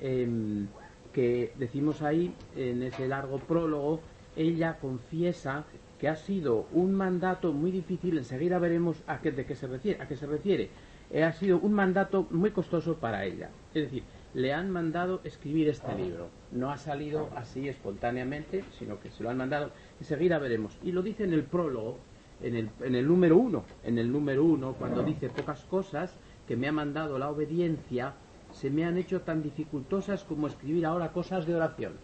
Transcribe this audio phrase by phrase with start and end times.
[0.00, 4.00] Que decimos ahí, en ese largo prólogo,
[4.36, 5.64] ella confiesa
[5.98, 10.00] que ha sido un mandato muy difícil, enseguida veremos a qué, de qué se refiere,
[10.00, 10.70] a qué se refiere.
[11.10, 13.50] Eh, ha sido un mandato muy costoso para ella.
[13.74, 16.28] Es decir, le han mandado escribir este libro.
[16.52, 19.72] No ha salido así espontáneamente, sino que se lo han mandado.
[19.98, 20.78] Enseguida veremos.
[20.84, 21.98] Y lo dice en el prólogo,
[22.40, 23.64] en el, en el número uno.
[23.84, 28.14] En el número uno, cuando dice pocas cosas que me ha mandado la obediencia,
[28.60, 31.94] se me han hecho tan dificultosas como escribir ahora cosas de oración.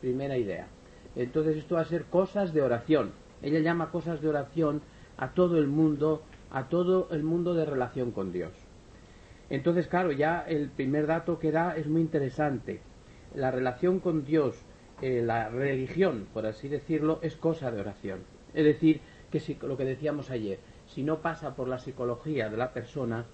[0.00, 0.66] Primera idea.
[1.14, 3.12] Entonces esto va a ser cosas de oración.
[3.42, 4.82] Ella llama cosas de oración
[5.16, 8.50] a todo el mundo, a todo el mundo de relación con Dios.
[9.50, 12.80] Entonces, claro, ya el primer dato que da es muy interesante.
[13.32, 14.56] La relación con Dios,
[15.02, 18.20] eh, la religión, por así decirlo, es cosa de oración.
[18.52, 20.58] Es decir, que si, lo que decíamos ayer,
[20.88, 23.26] si no pasa por la psicología de la persona,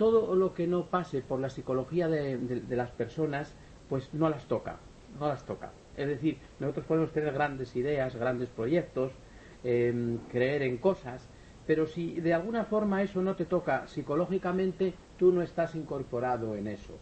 [0.00, 3.52] todo lo que no pase por la psicología de, las personas,
[3.86, 4.78] pues no las toca,
[5.18, 5.72] no las toca.
[5.94, 9.12] Es decir, nosotros podemos tener grandes ideas, grandes proyectos,
[9.62, 11.28] em, creer en cosas,
[11.66, 16.68] pero si de alguna forma eso no te toca psicológicamente, tú no estás incorporado en
[16.68, 16.96] eso.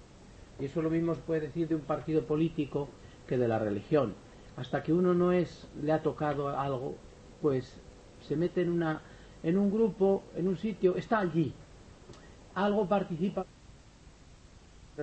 [0.59, 2.89] Y eso lo mismo se puede decir de un partido político
[3.29, 4.15] que de la religión.
[4.57, 6.97] Hasta que uno no es, le ha tocado algo,
[7.41, 7.81] pues
[8.23, 9.03] se mete en una,
[9.45, 11.55] en un grupo, en un sitio, está allí,
[12.65, 13.47] algo participa.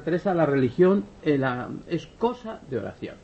[0.03, 1.39] Teresa, la religión eh,
[1.87, 3.15] es cosa de oración.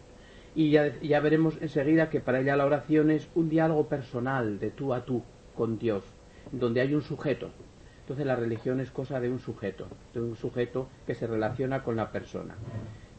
[0.55, 4.93] Y ya, veremos enseguida que para ella la oración es un diálogo personal de tú
[4.93, 5.21] a tú
[5.55, 6.03] con Dios,
[6.51, 7.51] donde hay un sujeto.
[8.01, 11.95] Entonces la religión es cosa de un sujeto, de un sujeto que se relaciona con
[11.95, 12.55] la persona.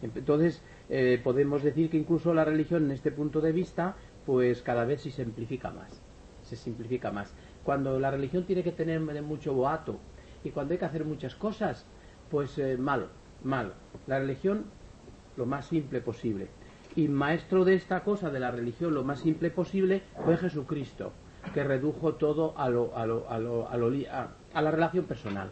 [0.03, 3.97] Entonces eh, podemos decir que incluso la religión en este punto de vista,
[4.27, 6.03] pues cada vez se simplifica más,
[6.43, 7.33] se simplifica más.
[7.65, 9.99] Cuando la religión tiene que tener mucho boato,
[10.45, 11.85] y cuando hay que hacer muchas cosas,
[12.31, 13.09] pues eh, malo,
[13.45, 13.73] malo.
[14.07, 14.65] La religión,
[15.37, 16.49] lo más simple posible.
[16.95, 21.13] Y maestro de esta cosa, de la religión, lo más simple posible, fue Jesucristo,
[21.55, 25.51] que redujo todo a, a, la relación personal.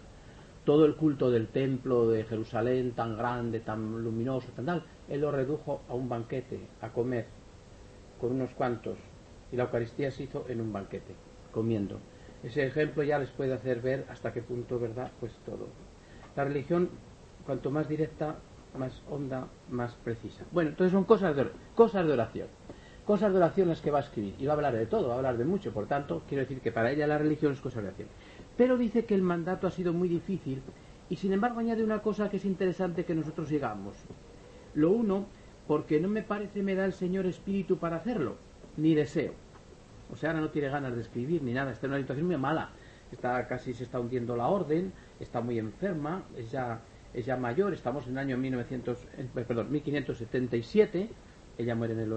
[0.65, 5.31] Todo el culto del templo de Jerusalén, tan grande, tan luminoso, tan tal, él lo
[5.31, 7.27] redujo a un banquete, a comer,
[8.21, 8.99] con unos cuantos.
[9.50, 11.15] Y la Eucaristía se hizo en un banquete,
[11.53, 11.99] comiendo.
[12.43, 15.11] Ese ejemplo ya les puede hacer ver hasta qué punto, ¿verdad?
[15.21, 15.69] Pues todo.
[16.37, 16.89] La religión,
[17.45, 18.37] cuanto más directa,
[18.78, 20.45] más honda, más precisa.
[20.53, 22.49] Bueno, entonces son cosas de, cosas de oración.
[23.05, 24.34] Cosas de oración las que va a escribir.
[24.39, 25.73] Y va a hablar de todo, va a hablar de mucho.
[25.73, 28.09] Por tanto, quiero decir que para ella la religión es cosa de oración.
[28.56, 30.62] Pero dice que el mandato ha sido muy difícil
[31.09, 33.97] y sin embargo añade una cosa que es interesante que nosotros llegamos.
[34.75, 35.27] Lo uno,
[35.67, 38.37] porque no me parece me da el Señor espíritu para hacerlo,
[38.77, 39.33] ni deseo.
[40.12, 42.71] O sea, no tiene ganas de escribir ni nada, está en una situación muy mala.
[43.12, 46.81] Está casi se está hundiendo la orden, está muy enferma, es ya,
[47.12, 48.99] es mayor, estamos en el año 1900,
[49.47, 51.09] perdón, 1577,
[51.59, 52.12] ella muere en, el,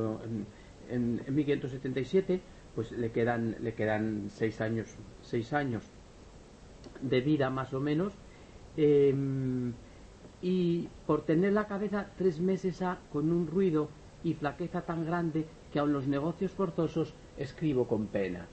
[0.90, 2.42] en, 1577,
[2.76, 5.84] pues le quedan, le quedan seis años, seis años
[7.02, 8.14] de vida más o menos.
[8.78, 9.74] Em,
[10.42, 13.90] y por tener la cabeza tres meses a, con un ruido
[14.24, 18.46] y flaqueza tan grande que aun los negocios forzosos escribo con pena.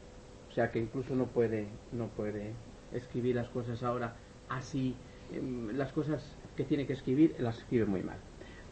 [0.49, 2.55] O sea que incluso no puede, no puede
[2.93, 4.17] escribir las cosas ahora
[4.49, 4.97] así,
[5.31, 8.17] em, las cosas que tiene que escribir las escribe muy mal.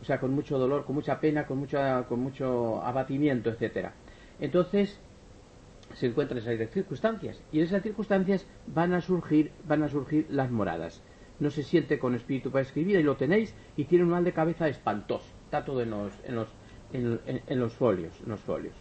[0.00, 3.92] O sea, con mucho dolor, con mucha pena, con, mucha, con mucho abatimiento, etcétera.
[4.40, 4.98] Entonces,
[5.94, 10.50] se encuentran esas circunstancias y en esas circunstancias van a surgir van a surgir las
[10.50, 11.02] moradas
[11.40, 14.34] no se siente con espíritu para escribir y lo tenéis y tiene un mal de
[14.34, 16.48] cabeza espantoso está todo en los en los
[16.92, 18.74] en los folios en los folios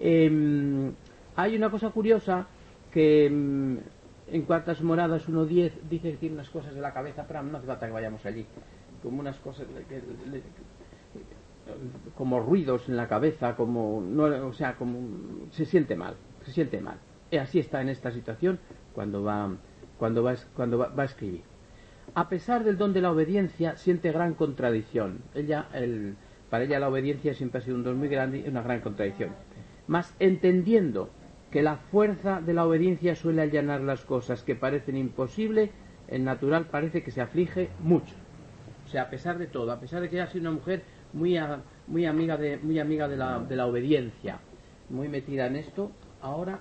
[0.00, 0.92] Em,
[1.36, 2.46] hay una cosa curiosa
[2.92, 3.78] que em,
[4.28, 7.66] en Cuartas Moradas 1.10 dice que tiene unas cosas de la cabeza, pero no hace
[7.66, 8.46] falta que vayamos allí.
[9.02, 9.66] Como unas cosas,
[12.16, 14.98] como ruidos en la cabeza, como, no, o sea, como
[15.50, 16.14] se siente mal,
[16.44, 16.98] se siente mal.
[17.30, 18.58] Y así está en esta situación
[18.94, 19.50] cuando va,
[19.98, 21.42] cuando va, cuando va, a escribir.
[22.14, 25.20] A pesar del don de la obediencia, siente gran contradicción.
[25.34, 26.16] Ella, el,
[26.50, 29.30] para ella la obediencia siempre ha sido un don muy grande y una gran contradicción
[29.88, 31.08] mas entendiendo
[31.50, 35.70] que la fuerza de la obediencia suele allanar las cosas que parecen imposibles,
[36.06, 38.14] el natural parece que se aflige mucho.
[38.86, 40.82] O sea, a pesar de todo, a pesar de que ella ha sido una mujer
[41.14, 41.38] muy,
[41.86, 44.38] muy amiga, de, muy amiga de, la, de la obediencia,
[44.90, 45.90] muy metida en esto,
[46.20, 46.60] ahora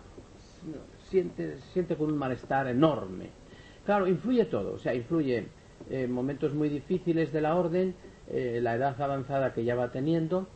[1.10, 3.30] siente, siente con un malestar enorme.
[3.86, 5.48] Claro, influye todo, o sea, influye
[5.90, 7.94] eh, momentos muy difíciles de la orden,
[8.30, 10.48] eh, la edad avanzada que ya va teniendo,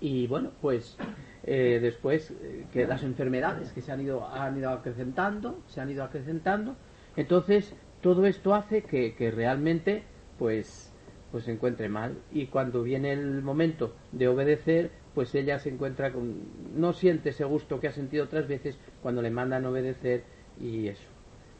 [0.00, 0.96] y bueno, pues
[1.44, 5.90] eh, después eh, que las enfermedades que se han ido, han ido acrecentando, se han
[5.90, 6.76] ido acrecentando,
[7.16, 10.02] entonces todo esto hace que, realmente
[10.38, 10.88] pues
[11.30, 12.18] pues se encuentre mal.
[12.30, 16.34] Y cuando viene el momento de obedecer pues ella se encuentra con
[16.74, 20.24] no siente ese gusto que ha sentido otras veces cuando le mandan obedecer
[20.60, 21.08] y eso.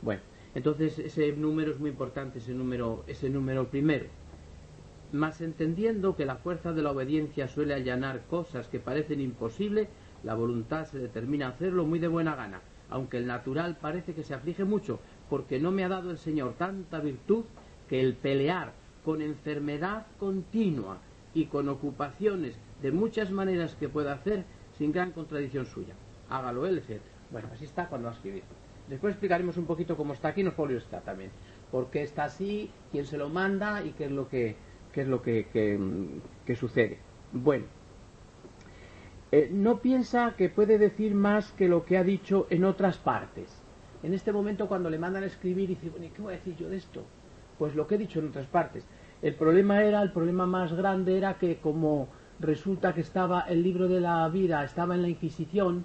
[0.03, 0.21] Bueno
[0.55, 4.07] entonces ese número es muy importante ese número ese número primero
[5.13, 9.89] mas entendiendo que la fuerza de la obediencia suele allanar cosas que parecen imposibles
[10.25, 12.61] la voluntad se determina a hacerlo muy de buena gana
[12.91, 16.55] aunque el natural parece que se aflige mucho porque no me ha dado el Señor
[16.59, 17.45] tanta virtud
[17.89, 18.73] que el pelear
[19.05, 20.99] con enfermedad continua
[21.35, 24.45] y con ocupaciones de muchas maneras que pueda hacer
[24.77, 25.95] sin gran contradicción suya.
[26.29, 27.01] Hágalo él, etc.
[27.31, 28.43] Bueno, así está cuando va a escribir.
[28.89, 31.31] Después explicaremos un poquito cómo está aquí, el folio está también.
[31.71, 34.57] Por qué está así, quién se lo manda y qué es lo que,
[34.93, 35.47] qué es lo que,
[36.45, 36.99] que, sucede.
[37.33, 37.65] Bueno,
[39.31, 43.63] eh, no piensa que puede decir más que lo que ha dicho en otras partes.
[44.03, 46.57] En este momento cuando le mandan a escribir y dice, bueno, ¿qué voy a decir
[46.57, 47.03] yo de esto?
[47.59, 48.85] Pues lo que he dicho en otras partes.
[49.23, 52.09] El problema era, el problema más grande era que como
[52.41, 55.85] resulta que estaba el libro de la vida, estaba en la Inquisición,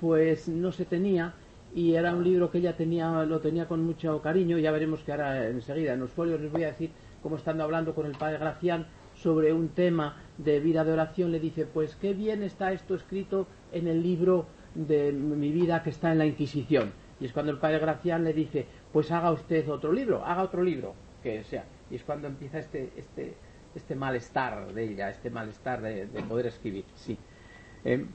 [0.00, 1.34] pues no se tenía
[1.74, 5.12] y era un libro que ella tenía, lo tenía con mucho cariño, ya veremos que
[5.12, 6.90] ahora enseguida en los folios les voy a decir
[7.26, 8.86] cómo estando hablando con el padre Gracián
[9.16, 13.48] sobre un tema de vida de oración, le dice, pues qué bien está esto escrito
[13.72, 14.46] en el libro
[14.76, 16.92] de mi vida que está en la Inquisición.
[17.18, 20.62] Y es cuando el padre Gracián le dice, pues haga usted otro libro, haga otro
[20.62, 21.64] libro que sea.
[21.90, 23.34] Y es cuando empieza este, este,
[23.74, 26.84] este malestar de ella, este malestar de, poder escribir.
[26.94, 27.18] Sí.
[27.84, 28.06] Eh,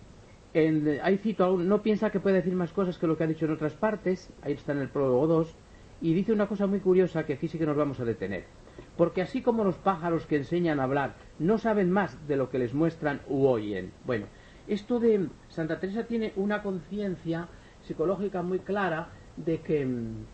[0.53, 3.43] en, ahí cito, no piensa que puede decir más cosas que lo que ha dicho
[3.43, 5.55] en otras partes, ahí está en el prólogo 2,
[5.99, 8.60] y dice una cosa muy curiosa que aquí sí que nos vamos a detener.
[8.97, 12.59] Porque así como los pájaros que enseñan a hablar no saben más de lo que
[12.59, 13.91] les muestran u oyen.
[14.05, 14.27] Bueno,
[14.67, 17.47] esto de Santa Teresa tiene una conciencia
[17.83, 20.25] psicológica muy clara de que mm,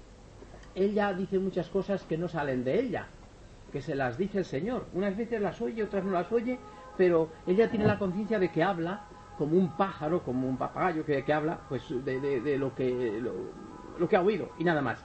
[0.75, 3.07] ella dice muchas cosas que no salen de ella,
[3.71, 4.85] que se las dice el Señor.
[4.93, 6.59] Unas veces las oye, otras no las oye,
[6.97, 9.05] pero ella tiene la conciencia de que habla
[9.37, 14.21] como un pájaro, como un papagayo que, habla, pues de, lo, que, lo, que ha
[14.21, 15.03] oído y nada más.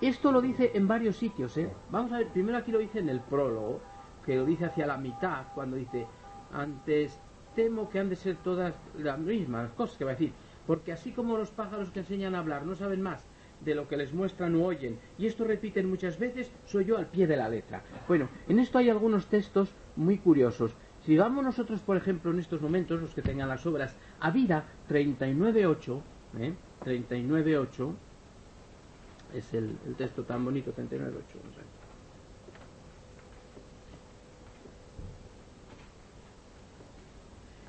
[0.00, 1.70] Esto lo dice en varios sitios, ¿eh?
[1.90, 3.80] Vamos a ver, primero aquí lo dice en el prólogo,
[4.26, 6.06] que lo dice hacia la mitad, cuando dice,
[6.52, 7.18] antes
[7.54, 10.32] temo que han de ser todas las mismas cosas que va a decir,
[10.66, 13.24] porque así como los pájaros que enseñan a hablar no saben más
[13.64, 17.06] de lo que les muestran o oyen, y esto repiten muchas veces, soy yo al
[17.06, 17.82] pie de la letra.
[18.06, 20.72] Bueno, en esto hay algunos textos muy curiosos.
[21.06, 24.64] Si vamos nosotros, por ejemplo, en estos momentos, los que tengan las obras, a vida
[24.90, 26.00] 39.8,
[26.40, 26.54] ¿eh?
[26.84, 27.94] 39.8,
[29.34, 31.12] es el, texto tan bonito, 39.8,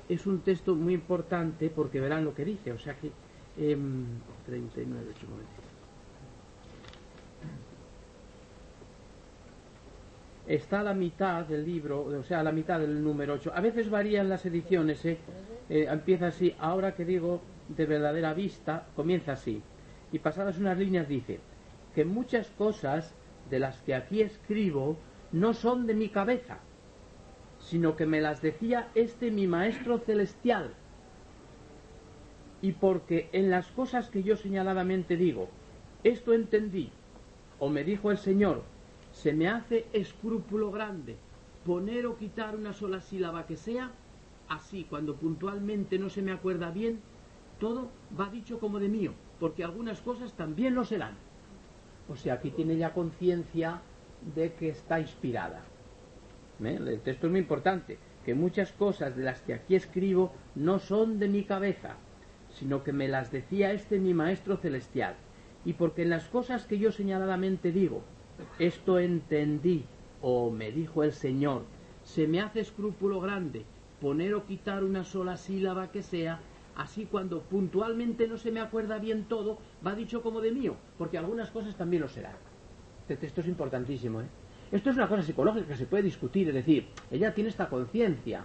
[0.08, 3.08] Es un texto muy importante porque verán lo que dice, o sea que...
[3.58, 5.68] Eh, 39.8,
[10.48, 13.52] está a la mitad del libro, o sea, a la mitad del número 8.
[13.54, 15.18] A veces varían las ediciones, ¿eh?
[15.68, 15.86] ¿eh?
[15.90, 19.62] empieza así, ahora que digo de verdadera vista, comienza así.
[20.12, 21.40] Y pasadas unas líneas dice,
[21.94, 23.14] que muchas cosas
[23.50, 24.96] de las que aquí escribo
[25.32, 26.58] no son de mi cabeza,
[27.58, 30.74] sino que me las decía este mi Maestro Celestial.
[32.62, 35.48] Y porque en las cosas que yo señaladamente digo,
[36.04, 36.90] esto entendí,
[37.58, 38.62] o me dijo el Señor,
[39.12, 41.16] se me hace escrúpulo grande
[41.64, 43.90] poner o quitar una sola sílaba que sea,
[44.48, 47.00] así cuando puntualmente no se me acuerda bien,
[47.58, 51.14] todo va dicho como de mío, porque algunas cosas también lo serán.
[52.08, 53.80] O sea, aquí tiene ya conciencia
[54.34, 55.62] de que está inspirada.
[56.64, 56.78] ¿Eh?
[56.78, 61.18] El texto es muy importante, que muchas cosas de las que aquí escribo no son
[61.18, 61.96] de mi cabeza,
[62.54, 65.14] sino que me las decía este mi Maestro Celestial,
[65.64, 68.02] y porque en las cosas que yo señaladamente digo,
[68.58, 69.84] esto entendí,
[70.20, 71.64] o me dijo el Señor,
[72.04, 73.64] se me hace escrúpulo grande
[74.00, 76.40] poner o quitar una sola sílaba que sea,
[76.78, 81.18] así cuando puntualmente no se me acuerda bien todo, va dicho como de mío, porque
[81.18, 82.36] algunas cosas también lo serán.
[83.02, 84.26] Este texto es importantísimo, ¿eh?
[84.70, 88.44] Esto es una cosa psicológica que se puede discutir, es decir, ella tiene esta conciencia,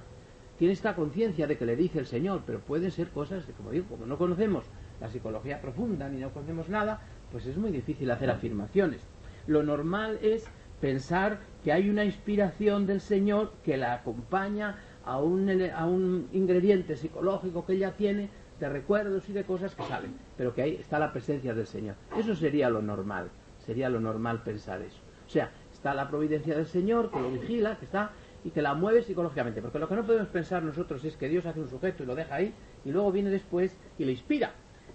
[0.57, 3.85] tiene esta conciencia de que le dice el Señor, pero pueden ser cosas, como digo,
[3.87, 4.65] como no conocemos
[4.99, 9.01] la psicología profunda ni no conocemos nada, pues es muy difícil hacer afirmaciones.
[9.45, 10.47] Lo normal es
[10.79, 16.95] pensar que hay una inspiración del Señor que la acompaña a un, a un ingrediente
[16.95, 18.29] psicológico que ella tiene
[18.59, 21.95] de recuerdos y de cosas que salen, pero que ahí está la presencia del Señor.
[22.17, 23.29] Eso sería lo normal,
[23.65, 24.99] sería lo normal pensar eso.
[25.25, 28.11] O sea, está la providencia del Señor que lo vigila, que está
[28.43, 31.45] y que la mueve psicológicamente, porque lo que no podemos pensar nosotros es que Dios
[31.45, 32.53] hace un sujeto y lo deja ahí
[32.85, 34.51] y luego viene después y le inspira.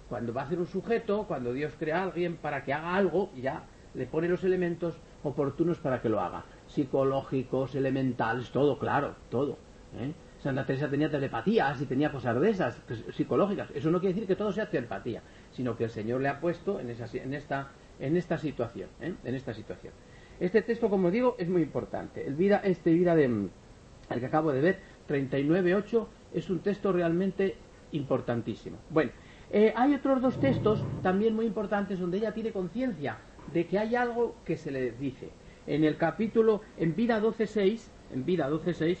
[0.07, 3.31] Cuando va a hacer un sujeto, cuando Dios crea a alguien para que haga algo,
[3.35, 3.63] ya
[3.93, 6.45] le pone los elementos oportunos para que lo haga.
[6.67, 9.57] Psicológicos, elementales, todo, claro, todo.
[9.97, 10.13] ¿Eh?
[10.41, 12.81] Santa Teresa tenía telepatías y tenía cosas de esas,
[13.13, 13.69] psicológicas.
[13.75, 16.79] Eso no quiere decir que todo sea telepatía, sino que el Señor le ha puesto
[16.79, 18.89] en, esa, en, esta, en esta situación.
[19.01, 19.13] ¿eh?
[19.23, 19.93] En esta situación.
[20.39, 22.25] Este texto, como digo, es muy importante.
[22.25, 24.79] El vida, este vida de, el que acabo de ver,
[25.09, 27.55] 39.8, es un texto realmente
[27.91, 28.77] importantísimo.
[28.89, 29.11] Bueno,
[29.51, 33.17] eh, hay otros dos textos también muy importantes donde ella tiene conciencia
[33.51, 35.29] de que hay algo que se le dice.
[35.67, 38.97] En el capítulo, en vida 12.6, en vida 12.6,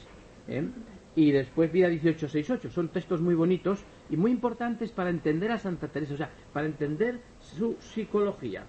[0.49, 0.67] ¿eh?
[1.15, 3.79] y después vida 18.6.8, son textos muy bonitos
[4.09, 8.63] y muy importantes para entender a Santa Teresa, o sea, para entender su psicología.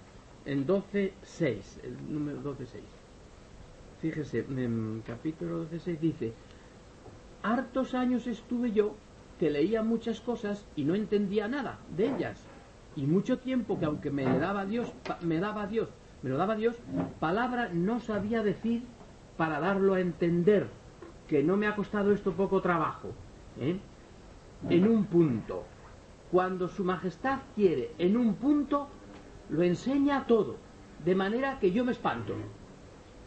[0.45, 2.81] En 12.6, el número 12.6.
[4.01, 6.33] Fíjese, en capítulo 12.6 dice,
[7.43, 8.95] hartos años estuve yo
[9.39, 12.43] que leía muchas cosas y no entendía nada de ellas
[12.95, 15.89] y mucho tiempo que aunque me daba Dios, me daba Dios,
[16.21, 16.75] me lo daba Dios,
[17.19, 18.83] palabra no sabía decir
[19.37, 20.67] para darlo a entender,
[21.31, 23.13] que no me ha costado esto poco trabajo.
[23.57, 23.77] ¿eh?
[24.69, 25.63] En un punto.
[26.29, 28.89] Cuando su majestad quiere, en un punto,
[29.49, 30.57] lo enseña todo,
[31.05, 32.33] de manera que yo me espanto.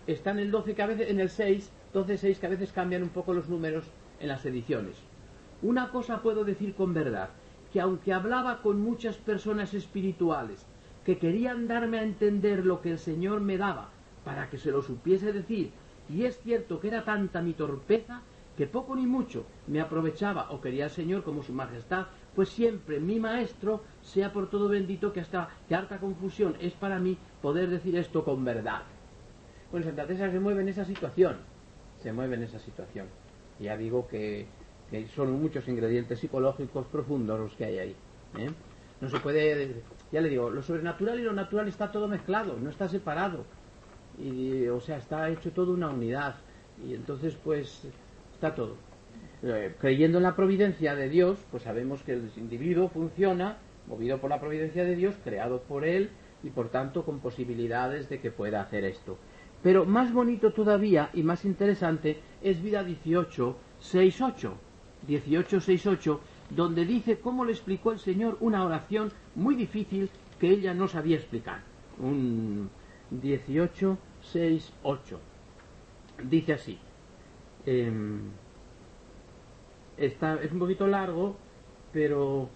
[0.06, 2.72] Está en el 12 que a veces, en el 6, 12, 6 que a veces
[2.72, 3.86] cambian un poco los números
[4.20, 4.96] en las ediciones.
[5.62, 7.30] Una cosa puedo decir con verdad,
[7.72, 10.66] que aunque hablaba con muchas personas espirituales
[11.06, 13.88] que querían darme a entender lo que el Señor me daba
[14.26, 15.70] para que se lo supiese decir,
[16.08, 18.22] y es cierto que era tanta mi torpeza
[18.56, 23.00] que poco ni mucho me aprovechaba o quería el Señor como su majestad, pues siempre
[23.00, 27.96] mi maestro sea por todo bendito que hasta harta confusión es para mí poder decir
[27.96, 28.82] esto con verdad.
[29.70, 31.38] Bueno, Santa Teresa se mueve en esa situación,
[32.00, 33.08] se mueve en esa situación.
[33.58, 34.46] Ya digo que
[34.90, 37.96] que son muchos ingredientes psicológicos profundos los que hay ahí.
[38.38, 38.50] ¿eh?
[39.00, 39.82] No se puede,
[40.12, 43.44] ya le digo, lo sobrenatural y lo natural está todo mezclado, no está separado.
[44.18, 46.36] Y, o sea, está hecho todo una unidad.
[46.86, 47.88] Y entonces, pues,
[48.32, 48.76] está todo.
[49.42, 54.30] Eh, creyendo en la providencia de Dios, pues sabemos que el individuo funciona movido por
[54.30, 56.10] la providencia de Dios, creado por Él
[56.42, 59.18] y por tanto con posibilidades de que pueda hacer esto.
[59.62, 64.54] Pero más bonito todavía y más interesante es vida 18, 6, 8
[65.06, 70.88] 1868, donde dice cómo le explicó el Señor una oración muy difícil que ella no
[70.88, 71.60] sabía explicar.
[71.98, 72.70] Un
[73.20, 75.20] 18, 6, 8.
[76.24, 76.78] Dice así.
[77.66, 78.30] Em,
[79.96, 81.36] está, es un poquito largo,
[81.92, 82.48] pero,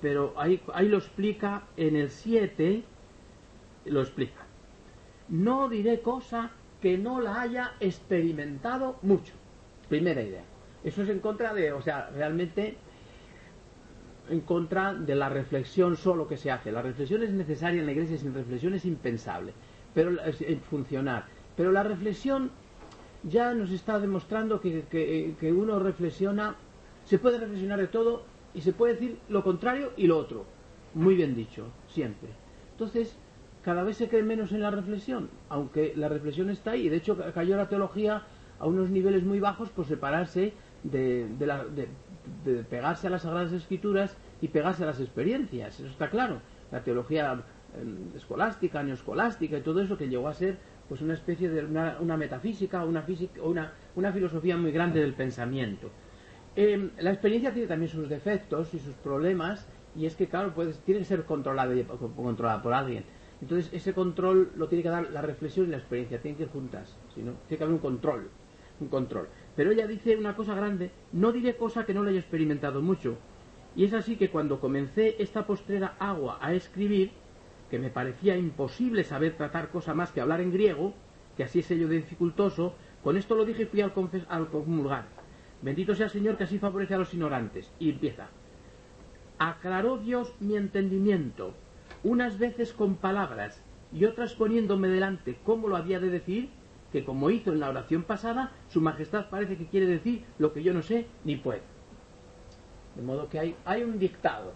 [0.00, 2.82] pero ahí, ahí lo explica en el 7,
[3.86, 4.46] lo explica.
[5.28, 9.34] No diré cosa que no la haya experimentado mucho.
[9.88, 10.44] Primera idea.
[10.84, 12.76] Eso es en contra de, o sea, realmente
[14.28, 16.72] en contra de la reflexión solo que se hace.
[16.72, 19.52] La reflexión es necesaria en la iglesia, sin reflexión es impensable,
[19.96, 20.12] pero
[20.68, 21.24] funcionar.
[21.56, 22.50] Pero la reflexión
[23.22, 26.54] ya nos está demostrando que, que, uno reflexiona,
[27.06, 30.44] se puede reflexionar de todo y se puede decir lo contrario y lo otro.
[30.92, 32.28] Muy bien dicho, siempre.
[32.72, 33.16] Entonces,
[33.62, 36.90] cada vez se cree menos en la reflexión, aunque la reflexión está ahí.
[36.90, 38.22] De hecho, cayó la teología
[38.58, 41.26] a unos niveles muy bajos por separarse de,
[42.68, 46.42] pegarse a las Sagradas Escrituras y pegarse a las experiencias, eso está claro.
[46.70, 47.42] La teología
[48.14, 52.84] escolástica, neoscolástica y todo eso que llegó a ser pues una especie de una, metafísica
[52.84, 55.90] una, física, una, una filosofía muy grande del pensamiento.
[56.54, 60.52] Em, la experiencia tiene también sus defectos y sus problemas y es que, claro,
[60.84, 61.74] tiene que ser controlada,
[62.16, 63.04] controlada por alguien.
[63.40, 66.50] Entonces, ese control lo tiene que dar la reflexión y la experiencia, tienen que ir
[66.50, 68.30] juntas, sino tiene que haber un control,
[68.80, 69.28] un control.
[69.54, 73.18] Pero ella dice una cosa grande, no diré cosa que no lo haya experimentado mucho.
[73.74, 77.10] Y es así que cuando comencé esta postrera agua a escribir,
[77.70, 80.94] que me parecía imposible saber tratar cosa más que hablar en griego,
[81.36, 83.92] que así es ello de dificultoso, con esto lo dije y fui al,
[84.28, 85.06] al comulgar.
[85.62, 87.72] Bendito sea el Señor que así favorece a los ignorantes.
[87.78, 88.28] Y empieza.
[89.38, 91.54] Aclaró Dios mi entendimiento,
[92.02, 96.50] unas veces con palabras y otras poniéndome delante cómo lo había de decir,
[96.92, 100.62] que como hizo en la oración pasada, su majestad parece que quiere decir lo que
[100.62, 101.62] yo no sé ni puedo.
[102.94, 104.54] De modo que hay, hay un dictado,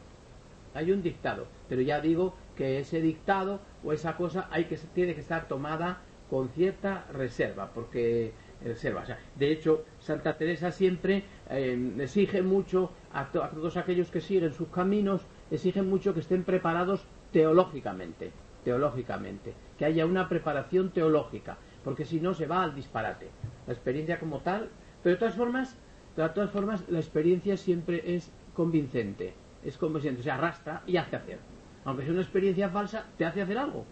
[0.74, 5.14] hay un dictado, pero ya digo que ese dictado o esa cosa hay que tiene
[5.14, 9.04] que estar tomada con cierta reserva, porque reserva.
[9.34, 14.68] de hecho, Santa Teresa siempre eh, exige mucho a, a, todos aquellos que siguen sus
[14.68, 18.30] caminos, exige mucho que estén preparados teológicamente,
[18.64, 23.28] teológicamente, que haya una preparación teológica, porque si no se va al disparate.
[23.66, 24.68] La experiencia como tal,
[25.02, 25.76] pero de todas formas,
[26.16, 31.38] de todas formas la experiencia siempre es convincente, es convincente, se arrastra y hace hacer.
[31.84, 33.84] Aunque sea una experiencia falsa, te hace hacer algo,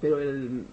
[0.00, 0.18] pero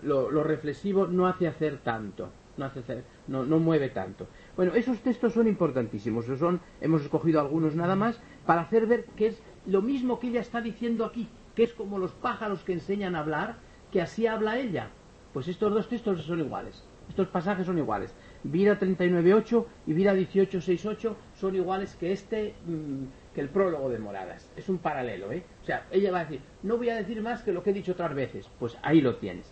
[0.03, 4.27] lo, reflexivo no hace hacer tanto, no, hace hacer, no, no mueve tanto.
[4.55, 9.27] Bueno, esos textos son importantísimos, son, hemos escogido algunos nada más para hacer ver que
[9.27, 13.15] es lo mismo que ella está diciendo aquí, que es como los pájaros que enseñan
[13.15, 13.57] a hablar,
[13.91, 14.89] que así habla ella.
[15.33, 18.13] Pues estos dos textos son iguales, estos pasajes son iguales.
[18.43, 24.49] Vida 39.8 y Vida 18.6.8 son iguales que este, mm, que el prólogo de Moradas.
[24.55, 25.43] Es un paralelo, ¿eh?
[25.61, 27.73] O sea, ella va a decir, no voy a decir más que lo que he
[27.73, 28.49] dicho otras veces.
[28.59, 29.51] Pues ahí lo tienes,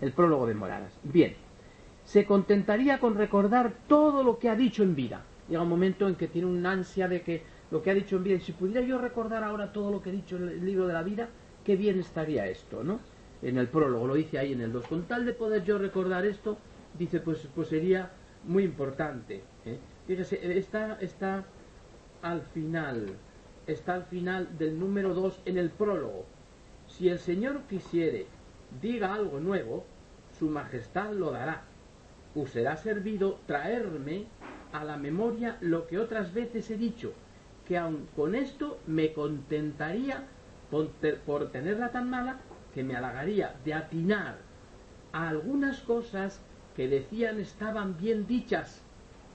[0.00, 0.98] el prólogo de Moradas.
[1.02, 1.34] Bien,
[2.04, 5.22] se contentaría con recordar todo lo que ha dicho en vida.
[5.48, 8.24] Llega un momento en que tiene una ansia de que lo que ha dicho en
[8.24, 10.86] vida, y si pudiera yo recordar ahora todo lo que he dicho en el libro
[10.86, 11.28] de la vida,
[11.64, 13.00] qué bien estaría esto, ¿no?
[13.42, 14.86] En el prólogo, lo dice ahí en el 2.
[14.86, 16.58] Con tal de poder yo recordar esto,
[16.98, 18.10] dice, pues, pues sería
[18.44, 19.42] muy importante.
[19.64, 19.78] ¿eh?
[20.06, 21.44] Fíjese, está, está
[22.22, 23.16] al final,
[23.66, 26.26] está al final del número 2 en el prólogo.
[26.86, 28.26] Si el Señor quisiere,
[28.80, 29.84] diga algo nuevo,
[30.38, 31.62] su majestad lo dará.
[32.34, 34.26] Us será servido traerme
[34.72, 37.12] a la memoria lo que otras veces he dicho,
[37.66, 40.24] que aun con esto me contentaría
[40.70, 42.38] por, tenerla tan mala
[42.74, 44.38] que me halagaría de atinar
[45.12, 46.40] a algunas cosas
[46.76, 48.82] que decían estaban bien dichas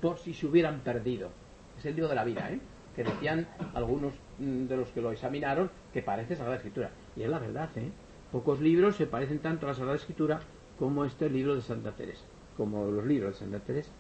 [0.02, 1.30] por si se hubieran perdido.
[1.78, 2.60] Es el libro de la vida, ¿eh?
[2.96, 6.92] Que decían algunos mm, de los que lo examinaron que parece Sagrada Escritura.
[7.16, 7.92] Y es la verdad, ¿eh?
[8.32, 10.40] Pocos libros se parecen tanto a la Sagrada Escritura
[10.78, 12.26] como este libro de Santa Teresa,
[12.58, 13.92] como los libros de Santa Teresa.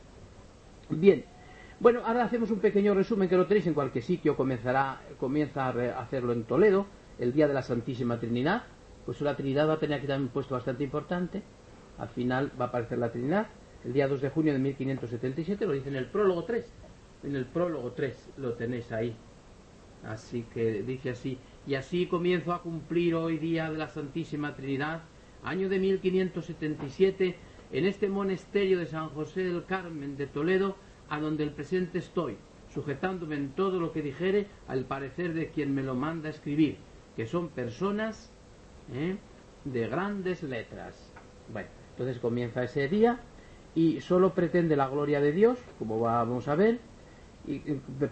[0.89, 1.25] Bien,
[1.79, 6.00] bueno, ahora hacemos un pequeño resumen que lo tenéis en cualquier sitio, comenzará, comienza a
[6.00, 6.85] hacerlo en Toledo,
[7.20, 8.63] el día de la Santísima Trinidad,
[9.05, 11.43] pues la Trinidad va a tener aquí también un puesto bastante importante,
[11.98, 13.48] al final va a aparecer la Trinidad,
[13.83, 16.65] el día 2 de junio de 1577, lo dice en el prólogo 3,
[17.25, 19.16] en el prólogo 3 lo tenéis ahí,
[20.05, 25.01] así que dice así, y así comienzo a cumplir hoy día de la Santísima Trinidad,
[25.44, 27.35] año de 1577,
[27.72, 30.75] en este monasterio de San José del Carmen de Toledo,
[31.09, 32.38] a donde el presente estoy,
[32.74, 36.77] sujetándome en todo lo que dijere al parecer de quien me lo manda escribir,
[37.16, 38.31] que son personas
[38.94, 39.18] ¿eh?
[39.64, 41.11] de grandes letras.
[41.51, 43.20] Bueno, entonces comienza ese día
[43.74, 46.79] y solo pretende la gloria de Dios, como vamos a ver,
[47.48, 47.60] y,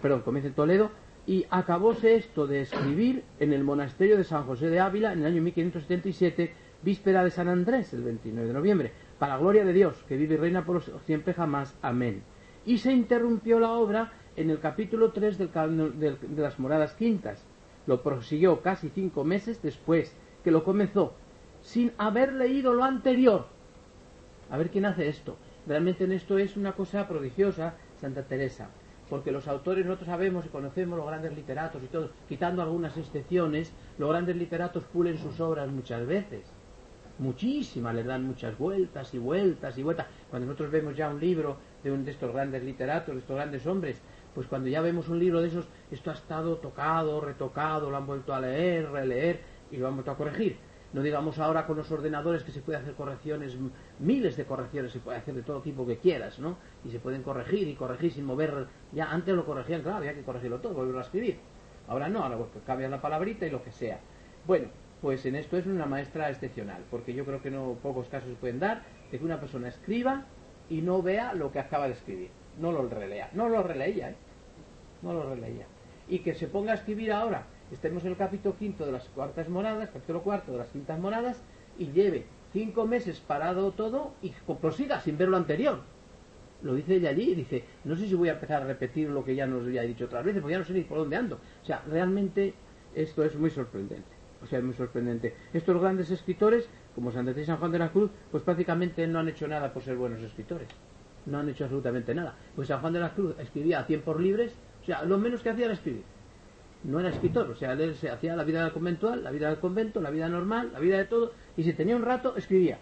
[0.00, 0.90] perdón, comienza en Toledo,
[1.26, 5.26] y acabóse esto de escribir en el monasterio de San José de Ávila en el
[5.26, 10.04] año 1577, víspera de San Andrés, el 29 de noviembre, para la gloria de Dios,
[10.06, 11.74] que vive y reina por siempre jamás.
[11.80, 12.22] Amén
[12.66, 15.50] y se interrumpió la obra en el capítulo 3 del,
[15.98, 17.44] de las moradas quintas.
[17.86, 21.14] Lo prosiguió casi cinco meses después que lo comenzó,
[21.62, 23.46] sin haber leído lo anterior.
[24.50, 25.36] A ver quién hace esto.
[25.66, 28.68] Realmente en esto es una cosa prodigiosa, Santa Teresa,
[29.08, 33.72] porque los autores nosotros sabemos y conocemos los grandes literatos y todo, quitando algunas excepciones,
[33.98, 36.44] los grandes literatos pulen sus obras muchas veces
[37.18, 40.06] muchísimas, le dan muchas vueltas y vueltas y vueltas.
[40.30, 44.00] Cuando nosotros vemos ya un libro de, de estos grandes literatos, de estos grandes hombres,
[44.34, 48.06] pues cuando ya vemos un libro de esos, esto ha estado tocado, retocado, lo han
[48.06, 49.40] vuelto a leer, releer
[49.70, 50.56] y lo han vuelto a corregir.
[50.94, 53.56] No digamos ahora con los ordenadores que se puede hacer correcciones,
[53.98, 56.56] miles de correcciones, se puede hacer de todo tipo que quieras, ¿no?
[56.84, 58.68] Y se pueden corregir y corregir sin mover.
[58.92, 61.38] Ya antes lo corregían, claro, había que corregirlo todo, volverlo a escribir.
[61.88, 63.98] Ahora no, ahora pues, cambian la palabrita y lo que sea.
[64.46, 64.68] Bueno,
[65.02, 68.36] pues en esto es una maestra excepcional, porque yo creo que no pocos casos se
[68.36, 70.26] pueden dar de que una persona escriba
[70.70, 72.30] y no vea lo que acaba de escribir,
[72.60, 74.16] no lo relea, no lo releía, ¿eh?
[75.02, 75.66] no lo releía.
[76.08, 79.48] Y que se ponga a escribir ahora, estemos en el capítulo quinto de las cuartas
[79.48, 81.42] moradas, capítulo cuarto de las quintas moradas,
[81.78, 85.80] y lleve cinco meses parado todo y prosiga sin ver lo anterior.
[86.62, 89.34] Lo dice ella allí, dice, no sé si voy a empezar a repetir lo que
[89.34, 91.36] ya nos había dicho otras veces, porque ya no sé ni por dónde ando.
[91.62, 92.54] O sea, realmente
[92.94, 94.08] esto es muy sorprendente.
[94.42, 95.34] O sea, es muy sorprendente.
[95.52, 99.28] Estos grandes escritores, como San y San Juan de la Cruz, pues prácticamente no han
[99.28, 100.68] hecho nada por ser buenos escritores.
[101.26, 102.36] No han hecho absolutamente nada.
[102.54, 105.50] Pues San Juan de la Cruz escribía a tiempos libres, o sea, lo menos que
[105.50, 106.04] hacía era escribir.
[106.84, 110.00] No era escritor, o sea, él se hacía la vida conventual, la vida del convento,
[110.00, 112.78] la vida normal, la vida de todo, y si tenía un rato, escribía.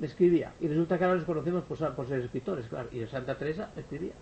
[0.00, 0.54] Escribía.
[0.60, 2.88] Y resulta que ahora les conocemos por, ser escritores, claro.
[2.92, 4.14] Y Santa Teresa escribía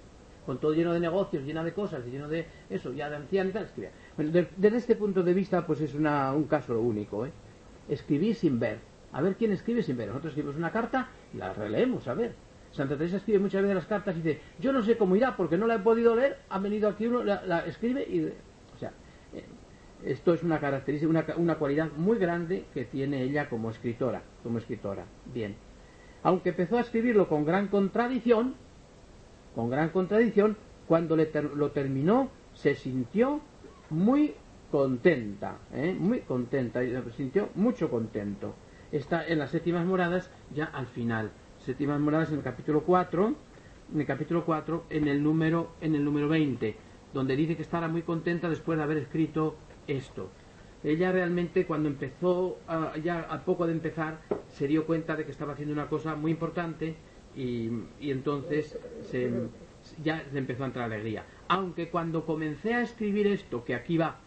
[0.45, 3.55] con todo lleno de negocios, llena de cosas, lleno de eso, ya de ancianos y
[3.55, 3.91] tal, escribía.
[4.57, 7.33] desde este punto de vista, pues es una, un caso único, ¿eh?
[7.89, 8.79] escribir sin ver.
[9.13, 10.09] A ver quién escribe sin ver.
[10.09, 12.35] Nosotros escribimos una carta y la releemos, a ver.
[12.73, 15.57] Santa Teresa escribe muchas veces las cartas y dice, yo no sé cómo irá porque
[15.57, 18.33] no la he podido leer, ha venido aquí uno, la, escribe y...
[20.05, 24.59] Esto es una característica, una, una, cualidad muy grande que tiene ella como escritora, como
[24.59, 25.05] escritora.
[25.33, 25.57] Bien.
[26.23, 28.55] Aunque empezó a escribirlo con gran contradicción,
[29.55, 30.57] con gran contradicción,
[30.87, 33.41] cuando lo terminó se sintió
[33.91, 34.35] muy
[34.71, 35.97] contenta, ¿eh?
[35.99, 38.55] muy contenta, se sintió mucho contento.
[38.93, 41.31] Está en las séptimas moradas ya al final
[41.67, 43.35] séptimas moradas en el capítulo 4,
[43.93, 46.77] en el capítulo 4, en el número, en el número 20,
[47.13, 50.31] donde dice que estará muy contenta después de haber escrito esto.
[50.85, 52.59] Ella realmente cuando empezó,
[53.03, 56.31] ya a poco de empezar, se dio cuenta de que estaba haciendo una cosa muy
[56.31, 56.96] importante
[57.35, 57.70] y,
[58.01, 58.79] entonces
[60.03, 61.25] ya le empezó a entrar alegría.
[61.49, 64.18] Aunque cuando comencé a escribir esto, que aquí va,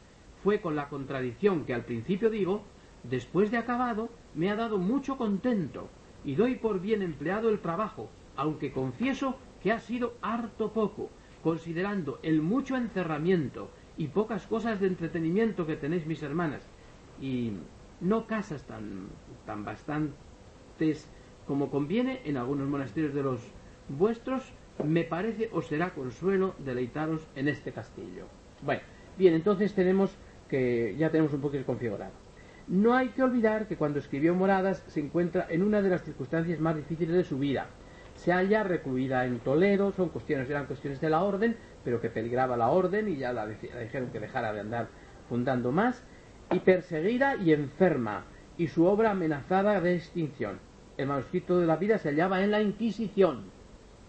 [0.43, 2.63] fue con la contradicción que al principio digo,
[3.03, 5.89] después de acabado me ha dado mucho contento
[6.23, 11.09] y doy por bien empleado el trabajo, aunque confieso que ha sido harto poco,
[11.43, 13.69] considerando el mucho encerramiento
[13.99, 16.63] y pocas cosas de entretenimiento que tenéis mis hermanas,
[17.21, 17.51] y
[17.99, 19.09] no casas tan,
[19.45, 21.05] tan bastantes
[21.45, 23.41] como conviene en algunos monasterios de los
[23.89, 24.53] vuestros,
[24.85, 28.23] me parece os será consuelo deleitaros en este castillo.
[28.61, 28.81] Bueno,
[29.17, 30.15] bien, entonces tenemos
[30.47, 32.13] que ya tenemos un poquito configurado.
[32.69, 36.61] No hay que olvidar que cuando escribió Moradas se encuentra en una de las circunstancias
[36.61, 37.67] más difíciles de su vida.
[38.15, 42.57] Se halla recluida en Toledo, son cuestiones, eran cuestiones de la orden, pero que peligraba
[42.57, 44.87] la orden y ya la, dijeron que dejara de andar
[45.27, 46.03] fundando más,
[46.51, 48.25] y perseguida y enferma,
[48.57, 50.59] y su obra amenazada de extinción.
[50.97, 53.45] El manuscrito de la vida se hallaba en la Inquisición,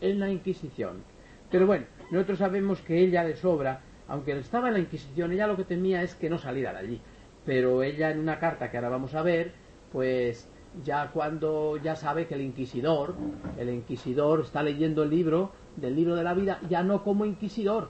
[0.01, 1.05] en la Inquisición.
[1.51, 5.57] Pero bueno, nosotros sabemos que ella de sobra, aunque estaba en la Inquisición, ella lo
[5.57, 7.01] que temía es que no saliera de allí
[7.45, 9.53] pero ella en una carta que ahora vamos a ver,
[9.93, 10.49] pues
[10.85, 13.15] ya cuando ya sabe que el inquisidor,
[13.59, 17.89] el inquisidor está leyendo el libro del libro de la vida, ya no como inquisidor,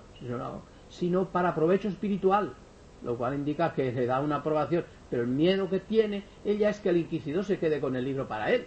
[0.88, 2.54] sino, para provecho espiritual,
[3.02, 6.80] lo cual indica que le da una aprobación, pero el miedo que tiene ella es
[6.80, 8.66] que el inquisidor se quede con el libro para él.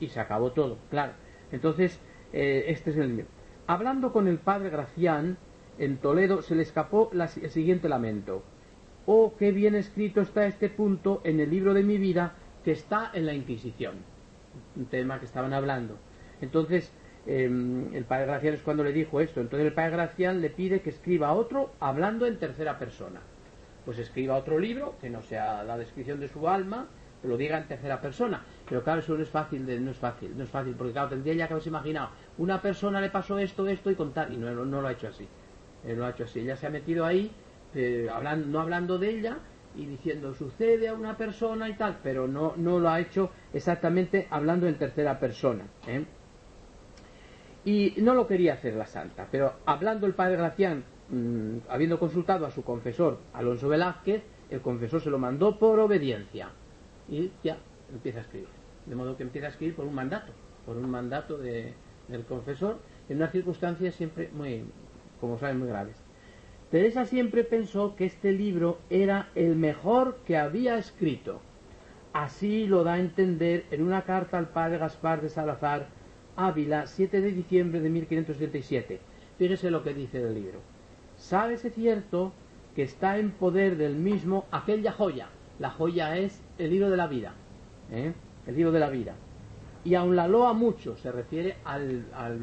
[0.00, 1.12] Y se acabó todo, claro.
[1.50, 2.00] Entonces,
[2.32, 3.26] eh, este es el libro.
[3.66, 5.38] Hablando con el padre Gracián,
[5.78, 8.42] en Toledo se le escapó el siguiente lamento
[9.10, 13.10] oh, qué bien escrito está este punto en el libro de mi vida que está
[13.14, 13.94] en la Inquisición,
[14.76, 15.96] un tema que estaban hablando.
[16.42, 16.92] Entonces,
[17.26, 19.40] em, el padre Gracián es cuando le dijo esto.
[19.40, 23.20] Entonces el padre Gracián le pide que escriba otro hablando en tercera persona.
[23.84, 26.88] Pues escriba otro libro, que no sea la descripción de su alma,
[27.20, 28.42] que lo diga en tercera persona.
[28.68, 31.34] Pero claro, eso no es fácil, no es fácil, no es fácil, porque claro, tendría
[31.34, 34.80] ya que haberse imaginado, una persona le pasó esto, esto y contar, y no, no,
[34.80, 35.26] lo ha hecho así.
[35.84, 36.40] Él lo ha hecho así.
[36.40, 37.30] Ella se ha metido ahí
[37.74, 39.38] eh, hablando, no hablando de ella
[39.74, 44.26] y diciendo sucede a una persona y tal, pero no, no lo ha hecho exactamente
[44.30, 45.64] hablando en tercera persona.
[45.86, 46.04] ¿eh?
[47.68, 52.46] Y no lo quería hacer la santa, pero hablando el padre Gracián, mm, habiendo consultado
[52.46, 56.48] a su confesor Alonso Velázquez, el confesor se lo mandó por obediencia
[57.10, 57.58] y ya
[57.92, 58.48] empieza a escribir.
[58.86, 60.32] De modo que empieza a escribir por un mandato,
[60.64, 61.74] por un mandato de,
[62.08, 64.64] del confesor, en unas circunstancias siempre muy,
[65.20, 66.02] como saben, muy graves.
[66.70, 71.42] Teresa siempre pensó que este libro era el mejor que había escrito.
[72.14, 75.97] Así lo da a entender en una carta al padre Gaspar de Salazar,
[76.38, 79.00] Ávila, 7 de diciembre de 1577.
[79.38, 80.60] Fíjese lo que dice el libro.
[81.16, 82.32] Sábese cierto
[82.74, 85.28] que está en poder del mismo aquella joya.
[85.58, 87.34] La joya es el libro de la vida.
[87.90, 88.12] ¿eh?
[88.46, 89.14] El libro de la vida.
[89.84, 92.38] Y aun la loa mucho, se refiere al, al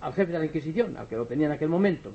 [0.00, 2.12] al jefe de la Inquisición, al que lo tenía en aquel momento,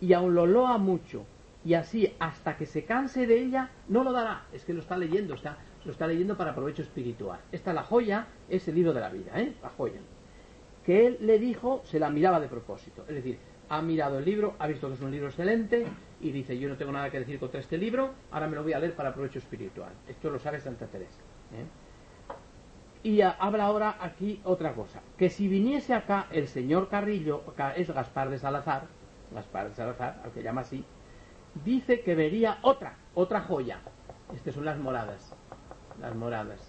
[0.00, 1.24] y aun lo loa mucho,
[1.64, 4.96] y así hasta que se canse de ella, no lo dará, es que lo está
[4.96, 7.40] leyendo, está, lo está leyendo para provecho espiritual.
[7.52, 9.54] Esta la joya es el libro de la vida, ¿eh?
[9.62, 10.00] la joya.
[10.84, 14.54] Que él le dijo, se la miraba de propósito, es decir, ha mirado el libro,
[14.58, 15.86] ha visto que es un libro excelente
[16.20, 18.72] y dice, yo no tengo nada que decir contra este libro, ahora me lo voy
[18.72, 19.92] a leer para provecho espiritual.
[20.08, 21.18] Esto lo sabe Santa Teresa.
[21.52, 21.66] ¿eh?
[23.02, 27.42] Y habla ahora aquí otra cosa, que si viniese acá el señor Carrillo,
[27.76, 28.86] es Gaspar de Salazar,
[29.32, 30.84] Gaspar de Salazar, al que llama así,
[31.64, 33.78] dice que vería otra, otra joya.
[34.34, 35.35] Estas son las moradas,
[36.00, 36.60] las moradas.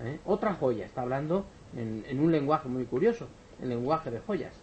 [0.00, 0.18] ¿eh?
[0.24, 3.28] Otra joya, está hablando en, en un lenguaje muy curioso,
[3.60, 4.54] el lenguaje de joyas,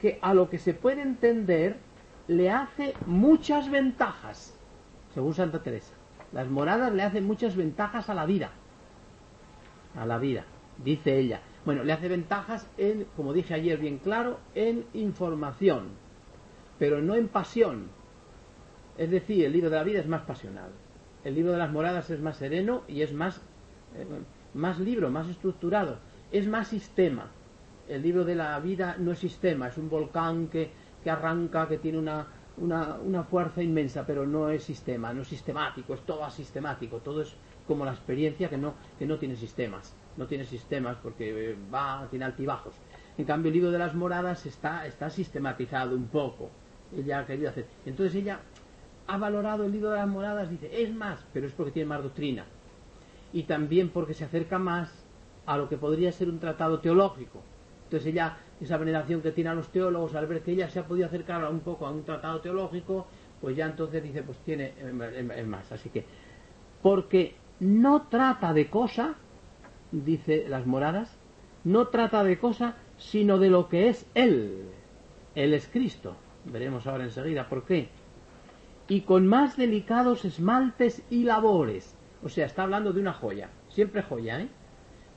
[0.00, 1.76] que a lo que se puede entender
[2.28, 4.58] le hace muchas ventajas,
[5.12, 5.94] según Santa Teresa.
[6.32, 8.50] Las moradas le hacen muchas ventajas a la vida
[9.96, 10.44] a la vida,
[10.82, 11.40] dice ella.
[11.64, 15.88] Bueno, le hace ventajas en, como dije ayer bien claro, en información,
[16.78, 17.88] pero no en pasión.
[18.98, 20.70] Es decir, el libro de la vida es más pasional.
[21.24, 23.40] El libro de las moradas es más sereno y es más,
[23.96, 24.06] eh,
[24.52, 25.98] más libro, más estructurado,
[26.30, 27.30] es más sistema.
[27.88, 30.70] El libro de la vida no es sistema, es un volcán que,
[31.02, 35.94] que arranca, que tiene una, una, fuerza inmensa, pero no es sistema, no es sistemático,
[35.94, 37.34] es todo asistemático, todo es
[37.66, 42.06] como la experiencia que no, que no tiene sistemas, no tiene sistemas porque eh, va,
[42.10, 42.74] tiene altibajos.
[43.16, 46.50] En cambio, el libro de las moradas está, está sistematizado un poco.
[46.94, 47.66] Ella ha querido hacer.
[47.86, 48.40] Entonces ella
[49.06, 52.02] ha valorado el libro de las moradas, dice, es más, pero es porque tiene más
[52.02, 52.46] doctrina.
[53.32, 54.90] Y también porque se acerca más
[55.46, 57.42] a lo que podría ser un tratado teológico.
[57.84, 60.86] Entonces ella, esa veneración que tiene a los teólogos, al ver que ella se ha
[60.86, 63.06] podido acercar un poco a un tratado teológico,
[63.40, 64.72] pues ya entonces dice, pues tiene
[65.36, 65.70] es más.
[65.70, 66.04] Así que,
[66.82, 69.16] porque no trata de cosa,
[69.92, 71.14] dice las moradas,
[71.64, 74.68] no trata de cosa, sino de lo que es Él.
[75.34, 76.16] Él es Cristo.
[76.46, 77.88] Veremos ahora enseguida por qué
[78.88, 81.96] y con más delicados esmaltes y labores.
[82.22, 84.48] O sea, está hablando de una joya, siempre joya, ¿eh?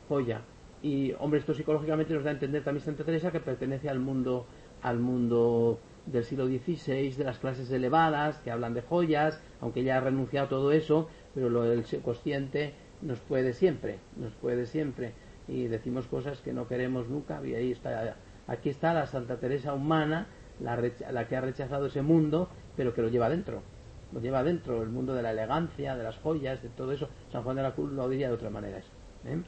[0.09, 0.41] Joya.
[0.81, 4.45] Y, hombre, esto psicológicamente nos da a entender también Santa Teresa que pertenece al mundo,
[4.81, 9.97] al mundo del siglo XVI, de las clases elevadas, que hablan de joyas, aunque ella
[9.97, 15.13] ha renunciado a todo eso, pero lo del consciente nos puede siempre, nos puede siempre.
[15.47, 19.73] Y decimos cosas que no queremos nunca, y ahí está, aquí está la Santa Teresa
[19.73, 20.27] humana,
[20.59, 23.61] la, la que ha rechazado ese mundo pero que lo lleva dentro.
[24.13, 27.09] Lo lleva dentro, el mundo de la elegancia, de las joyas, de todo eso.
[27.31, 28.91] San Juan de la Cruz lo diría de otra manera eso.
[29.25, 29.41] ¿eh?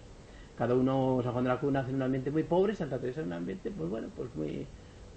[0.58, 3.22] Cada uno, San Juan de la Cruz nace en un ambiente muy pobre, Santa Teresa
[3.22, 4.68] en un ambiente, pues bueno, pues muy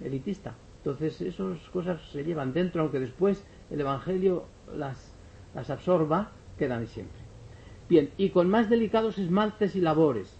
[0.01, 0.53] elitista.
[0.77, 5.13] Entonces esas cosas se llevan dentro, aunque después el Evangelio las,
[5.53, 7.21] las absorba, quedan siempre.
[7.89, 10.37] Bien, y con más delicados esmaltes y labores,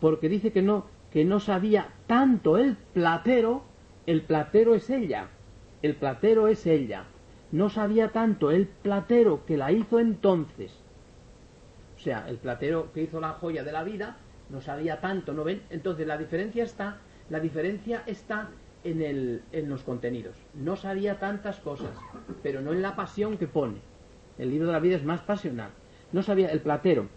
[0.00, 3.62] porque dice que no, que no sabía tanto el platero,
[4.06, 5.28] el platero es ella,
[5.82, 7.04] el platero es ella,
[7.50, 10.72] no sabía tanto el platero que la hizo entonces.
[11.96, 14.16] O sea, el platero que hizo la joya de la vida
[14.48, 15.62] no sabía tanto, ¿no ven?
[15.70, 16.98] Entonces la diferencia está,
[17.30, 18.50] la diferencia está
[18.84, 20.36] en, los contenidos.
[20.54, 21.96] No sabía tantas cosas,
[22.42, 23.78] pero no en la pasión que pone.
[24.38, 25.70] El libro de la vida es más pasional.
[26.12, 27.08] No sabía el platero.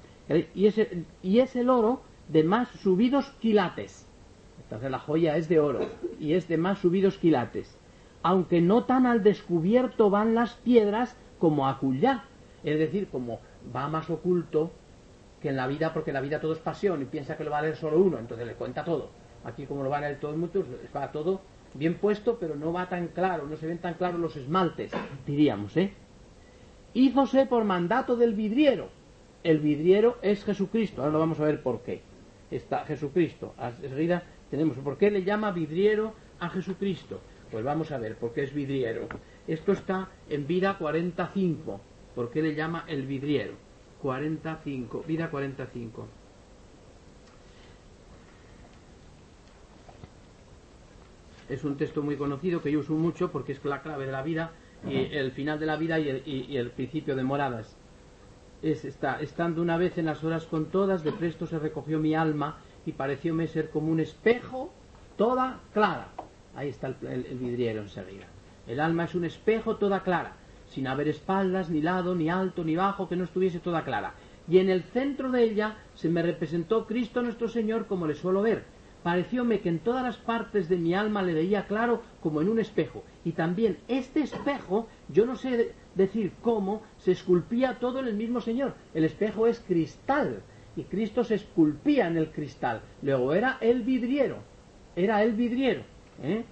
[0.54, 4.08] Y es el, y es el oro de más subidos quilates.
[4.64, 5.88] Entonces la joya es de oro
[6.20, 7.78] y es de más subidos quilates
[8.26, 12.24] aunque no tan al descubierto van las piedras como a Cullá,
[12.64, 13.40] es decir, como
[13.74, 14.72] va más oculto
[15.44, 17.52] que en la vida, porque en la vida todo es pasión y piensa que lo
[17.52, 19.12] va a leer solo uno, entonces le cuenta todo.
[19.44, 21.40] Aquí como lo van a leer todos muchos, va todo
[21.76, 24.92] bien puesto, pero no va tan claro, no se ven tan claros los esmaltes,
[25.28, 25.94] diríamos, ¿eh?
[26.96, 28.90] Hízose por mandato del vidriero.
[29.44, 32.02] El vidriero es Jesucristo, ahora lo vamos a ver por qué.
[32.50, 33.54] Está Jesucristo.
[33.84, 37.22] Enseguida tenemos por qué le llama vidriero a Jesucristo
[37.56, 39.08] pues vamos a ver, ¿por qué es vidriero?
[39.48, 41.80] Esto está en vida 45.
[42.14, 43.54] ¿Por qué le llama el vidriero?
[44.02, 46.06] 45, vida 45.
[51.48, 54.22] Es un texto muy conocido que yo uso mucho porque es la clave de la
[54.22, 54.52] vida
[54.86, 57.78] y el final de la vida y el, y el principio de moradas.
[58.64, 62.16] Es, está, estando una vez en las horas con todas, de presto se recogió mi
[62.16, 64.74] alma y parecióme ser como un espejo
[65.16, 66.10] toda clara
[66.56, 68.28] Ahí está el, vidriero enseguida.
[68.68, 70.34] El alma es un espejo toda clara,
[70.70, 74.14] sin haber espaldas, ni lado, ni alto, ni bajo, que no estuviese toda clara.
[74.48, 78.42] Y en el centro de ella se me representó Cristo nuestro Señor como le suelo
[78.42, 78.64] ver.
[79.04, 82.60] Parecióme que en todas las partes de mi alma le veía claro como en un
[82.60, 83.04] espejo.
[83.24, 88.42] Y también este espejo, yo no sé decir cómo, se esculpía todo en el mismo
[88.42, 88.74] Señor.
[88.94, 90.42] El espejo es cristal
[90.76, 92.82] y Cristo se esculpía en el cristal.
[93.02, 94.38] Luego era el vidriero,
[94.96, 95.84] era el vidriero.
[96.24, 96.44] ¿Eh?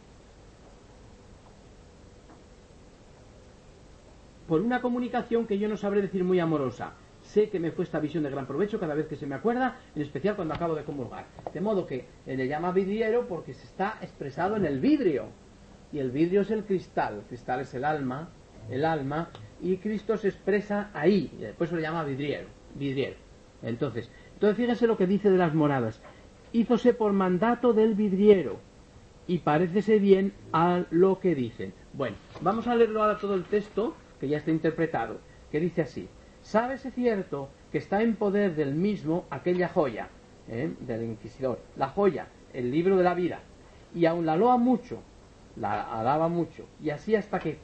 [4.48, 6.94] Por una comunicación que yo no sabré decir muy amorosa.
[7.22, 9.78] Sé que me fue esta visión de gran provecho cada vez que se me acuerda,
[9.96, 11.26] en especial cuando acabo de comulgar.
[11.54, 15.28] De modo que le llama vidriero porque se está expresado en el vidrio.
[15.94, 17.16] Y el vidrio es el cristal.
[17.16, 18.30] El cristal es el alma,
[18.70, 19.30] el alma,
[19.62, 21.32] y Cristo se expresa ahí.
[21.38, 22.48] Y después se le llama vidriero.
[22.76, 23.16] vidriero.
[23.62, 26.02] Entonces, entonces fíjense lo que dice de las moradas.
[26.52, 28.60] Hízose por mandato del vidriero
[29.28, 31.74] y parécese bien a lo que dicen.
[31.94, 35.20] Bueno, vamos a leerlo ahora todo el texto, que ya está interpretado,
[35.52, 36.08] que dice así.
[36.42, 40.10] Sábese cierto que está en poder del mismo aquella joya,
[40.50, 40.74] ¿eh?
[40.82, 43.40] del inquisidor, la joya, el libro de la vida,
[43.96, 45.02] y aun la loa mucho,
[45.56, 47.58] la alaba mucho, y así hasta que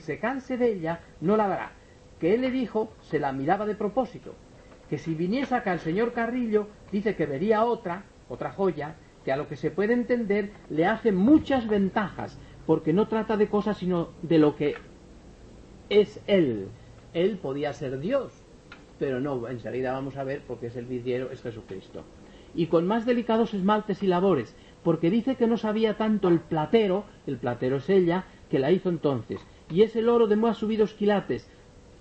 [0.00, 1.72] se canse de ella, no la dará.
[2.20, 4.34] Que él le dijo, se la miraba de propósito,
[4.88, 9.36] que si viniese acá el señor Carrillo, dice que vería otra, otra joya, que a
[9.36, 14.10] lo que se puede entender le hace muchas ventajas, porque no trata de cosas sino
[14.22, 14.76] de lo que
[15.88, 16.68] es Él.
[17.12, 18.32] Él podía ser Dios,
[19.00, 22.04] pero no, enseguida vamos a ver porque es el vidriero, es Jesucristo.
[22.54, 27.04] Y con más delicados esmaltes y labores, porque dice que no sabía tanto el platero,
[27.26, 30.94] el platero es ella, que la hizo entonces, y es el oro de más subidos
[30.94, 31.50] quilates,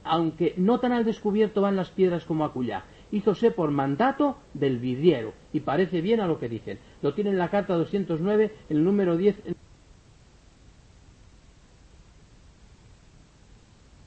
[0.03, 2.83] aunque no tan al descubierto van las piedras como acullá.
[3.11, 6.79] Hízose por mandato del vidriero, y parece bien a lo que dicen.
[7.01, 9.35] Lo tiene en la carta 209, el número 10.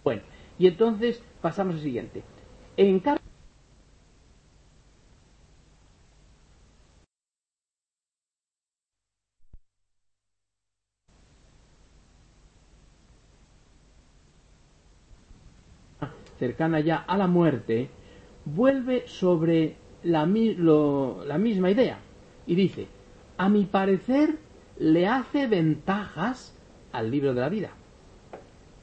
[0.05, 0.23] Bueno,
[0.59, 2.23] y entonces pasamos al siguiente.
[2.77, 3.01] En
[16.39, 17.91] cercana ya a la muerte,
[18.55, 21.99] vuelve sobre la, la misma idea
[22.47, 22.87] y dice,
[23.37, 24.37] a mi parecer
[24.79, 26.55] le hace ventajas
[26.93, 27.71] al libro de la vida,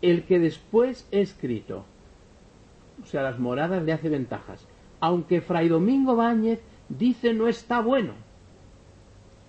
[0.01, 1.86] el que después he escrito.
[3.04, 4.67] O sea, las moradas le hace ventajas.
[4.99, 8.13] Aunque Fray Domingo Báñez dice no está bueno.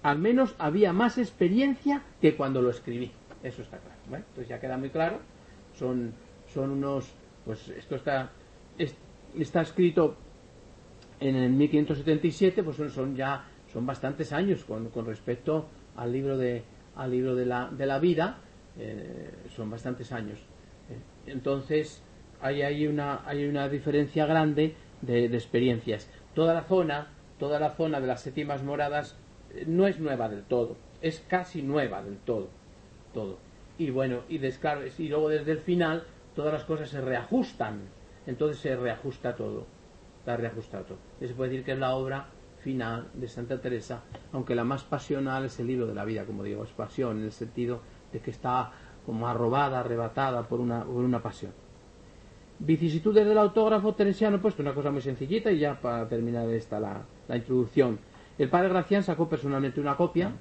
[0.02, 3.12] Al menos había más experiencia que cuando lo escribí.
[3.42, 4.24] Eso está claro.
[4.28, 5.18] Entonces ya queda muy claro.
[5.74, 6.12] Son,
[6.52, 7.12] son unos
[7.46, 8.30] pues esto está,
[9.42, 10.16] está escrito
[11.20, 16.62] en el 1577, pues son, ya son bastantes años con, respecto al libro de,
[16.94, 18.38] al libro de, la, de la vida,
[18.78, 20.38] eh, son bastantes años.
[20.90, 22.02] Eh, entonces,
[22.40, 26.10] hay, hay, una, hay una diferencia grande de, experiencias.
[26.34, 29.16] Toda la zona, toda la zona de las séptimas moradas
[29.54, 32.48] eh, no es nueva del todo, es casi nueva del todo,
[33.14, 33.38] todo.
[33.78, 37.80] Y bueno, y, y luego desde el final todas las cosas se reajustan,
[38.26, 39.66] entonces se reajusta todo,
[40.18, 40.98] está reajustado todo.
[41.20, 42.26] Y se puede decir que es la obra
[42.58, 46.42] final de Santa Teresa, aunque la más pasional es el libro de la vida, como
[46.42, 47.80] digo, es pasión en el sentido
[48.12, 48.72] de que está
[49.04, 51.52] como arrobada, arrebatada por una, por una pasión.
[52.58, 57.02] Vicisitudes del autógrafo teresiano, pues una cosa muy sencillita y ya para terminar esta la,
[57.28, 57.98] la introducción.
[58.38, 60.32] El padre Gracián sacó personalmente una copia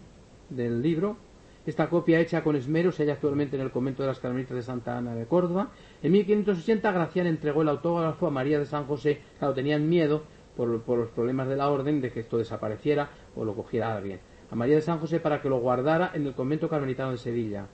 [0.50, 1.18] del libro
[1.66, 4.62] esta copia hecha con esmero se halla actualmente en el convento de las Carmelitas de
[4.62, 5.70] Santa Ana de Córdoba.
[6.04, 9.22] En 1580 Gracián entregó el autógrafo a María de San José.
[9.40, 10.24] Claro, tenían miedo
[10.56, 14.20] por, los problemas de la orden de que esto desapareciera o lo cogiera alguien.
[14.52, 17.66] A María de San José para que lo guardara en el convento carmelitano de Sevilla.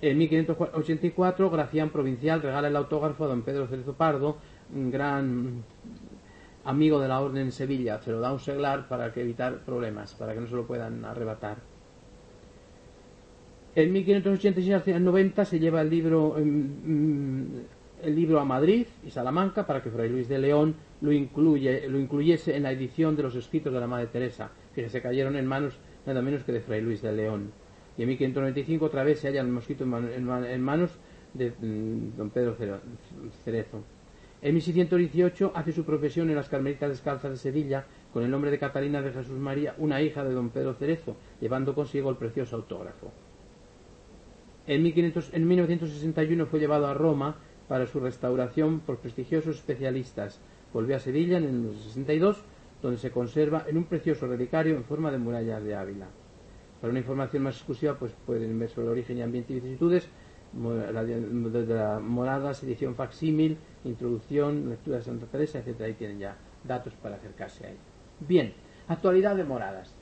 [0.00, 4.38] En 1584 Gracián Provincial regala el autógrafo a don Pedro Cerezo Pardo,
[4.74, 5.64] un gran
[6.64, 8.00] amigo de la orden en Sevilla.
[8.00, 11.04] Se lo da un seglar para que evitar problemas, para que no se lo puedan
[11.04, 11.67] arrebatar.
[13.78, 17.46] En 1586 al 90 se lleva el libro, em, mm,
[18.02, 22.00] el libro a Madrid y Salamanca para que Fray Luis de León lo, incluye, lo
[22.00, 25.46] incluyese en la edición de los escritos de la Madre Teresa, que se cayeron en
[25.46, 27.52] manos nada menos que de Fray Luis de León.
[27.96, 30.90] Y en 1595 otra vez se halla el mosquito en, manos
[31.34, 32.56] de mm, don Pedro
[33.44, 33.84] Cerezo.
[34.42, 38.58] En 1618 hace su profesión en las Carmelitas Descalzas de Sevilla con el nombre de
[38.58, 43.12] Catalina de Jesús María, una hija de don Pedro Cerezo, llevando consigo el precioso autógrafo.
[44.68, 47.36] En, 1961 fue llevado a Roma
[47.68, 50.40] para su restauración por prestigiosos especialistas.
[50.74, 52.44] Volvió a Sevilla en el 62,
[52.82, 56.08] donde se conserva en un precioso relicario en forma de murallas de Ávila.
[56.82, 60.06] Para una información más exclusiva, pues pueden ver sobre el origen y ambiente y vicisitudes,
[60.52, 65.80] de la moradas, edición facsímil, introducción, lectura de Santa Teresa, etc.
[65.80, 67.76] Ahí tienen ya datos para acercarse a él.
[68.20, 68.52] Bien,
[68.86, 69.94] actualidad de moradas.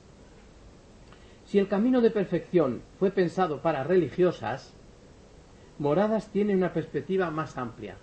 [1.47, 4.73] Si el camino de perfección fue pensado para religiosas,
[5.79, 7.95] Moradas tiene una perspectiva más amplia.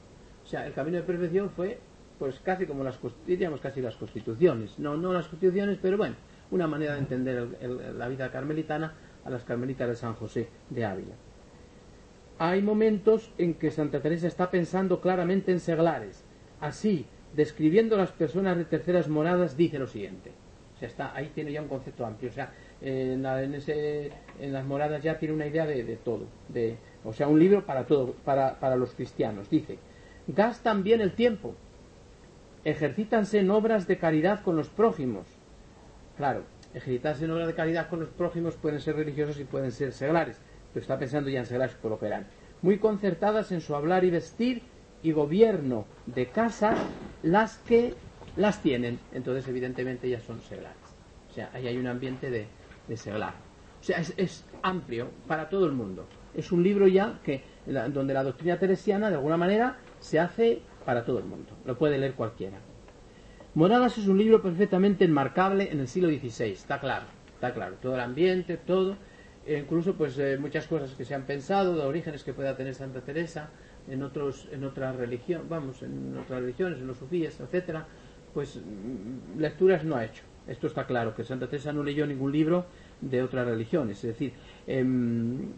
[0.43, 1.79] O sea, el camino de perfección fue
[2.19, 6.15] pues casi como las diríamos casi las constituciones, no no las constituciones, pero bueno,
[6.53, 7.59] una manera de entender
[7.99, 8.95] la vida carmelitana
[9.27, 11.15] a las carmelitas de San José de Ávila.
[12.39, 16.25] Hay momentos en que Santa Teresa está pensando claramente en seglares.
[16.61, 17.05] Así,
[17.35, 20.33] describiendo las personas de terceras moradas, dice lo siguiente.
[20.77, 22.31] O sea, está, ahí tiene ya un concepto amplio.
[22.31, 22.53] O sea,
[22.85, 27.39] en, ese, en las moradas ya tiene una idea de, todo, de, o sea, un
[27.39, 29.49] libro para todo, para, para los cristianos.
[29.49, 29.79] Dice,
[30.27, 31.55] gastan bien el tiempo,
[32.65, 35.27] ejercítanse en obras de caridad con los prójimos.
[36.19, 36.43] Claro,
[36.75, 40.39] ejercitarse en obras de caridad con los prójimos pueden ser religiosos y pueden ser seglares,
[40.73, 41.99] pero está pensando ya en seglares por lo
[42.61, 44.63] Muy concertadas en su hablar y vestir
[45.03, 46.79] y gobierno de casas
[47.23, 47.95] las que
[48.37, 50.77] las tienen, entonces evidentemente ya son seglares.
[51.31, 52.47] O sea, ahí hay un ambiente de,
[52.89, 53.35] de seglar.
[53.81, 56.07] O sea, es, amplio para todo el mundo.
[56.35, 61.05] Es un libro ya que donde la doctrina teresiana, de alguna manera, se hace para
[61.05, 61.51] todo el mundo.
[61.65, 62.59] Lo puede leer cualquiera.
[63.55, 67.77] Moradas es un libro perfectamente enmarcable en el siglo XVI, está claro, está claro.
[67.81, 68.97] Todo el ambiente, todo,
[69.47, 72.75] e incluso pues eh, muchas cosas que se han pensado, de orígenes que pueda tener
[72.75, 73.51] Santa Teresa,
[73.87, 77.87] en otros en otras religiones, vamos, en otras religiones, en los sufíes, etcétera,
[78.33, 80.25] pues mm, lecturas no ha hecho.
[80.47, 82.67] Esto está claro, que Santa Teresa no leyó ningún libro
[83.01, 83.99] de otras religiones.
[83.99, 84.33] Es decir,
[84.67, 85.53] em,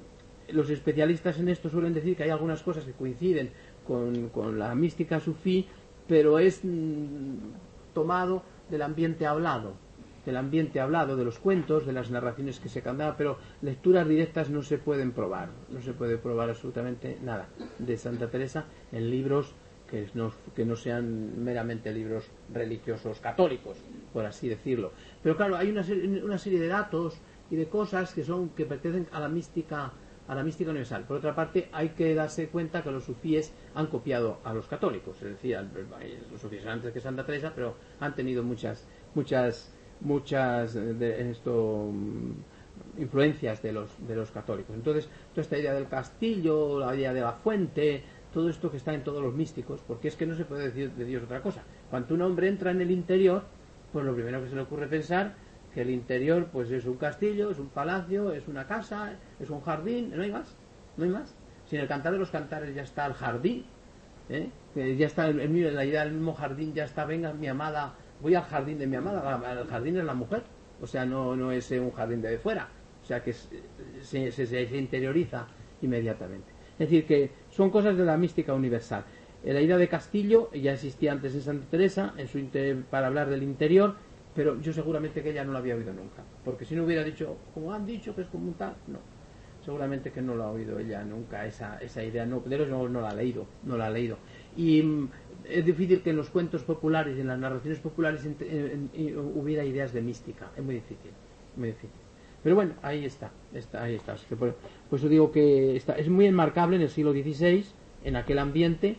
[0.49, 3.51] los especialistas en esto suelen decir que hay algunas cosas que coinciden
[3.87, 5.67] con, con la mística sufí,
[6.07, 7.37] pero es mm,
[7.95, 9.75] tomado del ambiente hablado,
[10.25, 14.51] del ambiente hablado, de los cuentos, de las narraciones que se cantaban, pero lecturas directas
[14.51, 19.55] no se pueden probar, no se puede probar absolutamente nada de Santa Teresa en libros
[19.91, 23.77] que no, que no sean meramente libros religiosos católicos,
[24.13, 24.93] por así decirlo.
[25.23, 25.85] Pero claro, hay una,
[26.25, 27.19] una serie de datos
[27.51, 29.93] y de cosas que son que pertenecen a la mística
[30.29, 31.05] a la mística universal.
[31.05, 35.17] Por otra parte, hay que darse cuenta que los sufíes han copiado a los católicos,
[35.23, 35.57] es decir,
[36.33, 43.01] los sufíes antes que Santa Teresa, pero han tenido muchas, muchas, muchas de esto mm,
[43.01, 44.75] influencias de los, de los católicos.
[44.75, 48.03] Entonces, toda esta idea del castillo, la idea de la fuente,
[48.37, 50.93] todo esto que está en todos los místicos, porque es que no se puede decir
[50.93, 51.63] de Dios otra cosa.
[51.89, 53.45] Cuando un hombre entra en el interior,
[53.95, 55.33] pues lo primero que se le ocurre pensar
[55.73, 59.63] que el interior pues es un castillo, es un palacio, es una casa, es un
[59.63, 60.55] jardín, no hay más,
[60.99, 61.35] no hay más.
[61.65, 63.65] Si el cantar de los cantares ya está el jardín,
[64.29, 64.51] ¿eh?
[64.75, 68.45] ya está el, la idea del mismo jardín, ya está, venga mi amada, voy al
[68.45, 70.43] jardín de mi amada, el jardín es la mujer,
[70.83, 72.69] o sea, no, no es un jardín de fuera,
[73.03, 75.47] o sea que se, se, interioriza
[75.81, 76.55] inmediatamente.
[76.79, 79.05] Es decir, que son cosas de la mística universal.
[79.43, 82.39] La idea de castillo ya existía antes en Santa Teresa, en su
[82.91, 83.95] para hablar del interior,
[84.35, 87.39] pero yo seguramente que ella no lo había oído nunca, porque si no hubiera dicho,
[87.55, 88.99] como han dicho que es como un tal, no,
[89.65, 93.01] seguramente que no lo ha oído ella nunca, esa, esa idea, no, pero no, no
[93.01, 94.19] la ha leído, no la ha leído.
[94.55, 95.09] Y mm,
[95.49, 98.27] es difícil que en los cuentos populares y en las narraciones populares
[99.35, 101.13] hubiera ideas de mística, es muy difícil,
[101.57, 102.06] muy difícil.
[102.47, 104.15] Pero bueno, ahí está, está ahí está.
[104.39, 104.55] por,
[104.93, 107.65] eso digo que está, es muy enmarcable en el siglo XVI,
[108.05, 108.99] en aquel ambiente,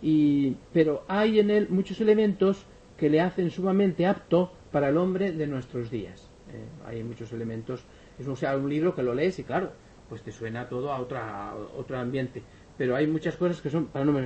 [0.00, 2.64] y, pero hay en él muchos elementos
[2.96, 6.30] que le hacen sumamente apto para el hombre de nuestros días.
[6.52, 7.82] Eh, hay muchos elementos.
[8.20, 9.72] Es o sea, un libro que lo lees y claro,
[10.08, 12.44] pues te suena todo a, otra, otro ambiente.
[12.78, 14.16] Pero hay muchas cosas que son para no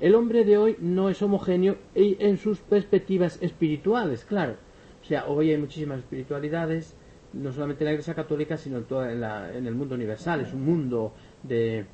[0.00, 4.54] El hombre de hoy no es homogéneo en sus perspectivas espirituales, claro.
[5.02, 6.96] O sea, hoy hay muchísimas espiritualidades,
[7.38, 10.40] no solamente en la Iglesia Católica, sino en, toda, en, el mundo universal.
[10.40, 11.12] Es un mundo
[11.42, 11.86] de,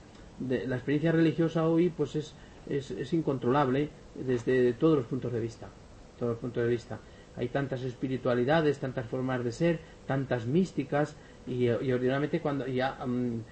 [0.49, 2.35] La experiencia religiosa hoy pues es,
[2.69, 5.69] es, incontrolable desde todos los puntos de vista.
[6.19, 6.99] Todos los puntos de vista
[7.37, 11.17] hay tantas espiritualidades, tantas formas de ser, tantas místicas
[11.47, 13.43] y, ordinariamente cuando ya mm,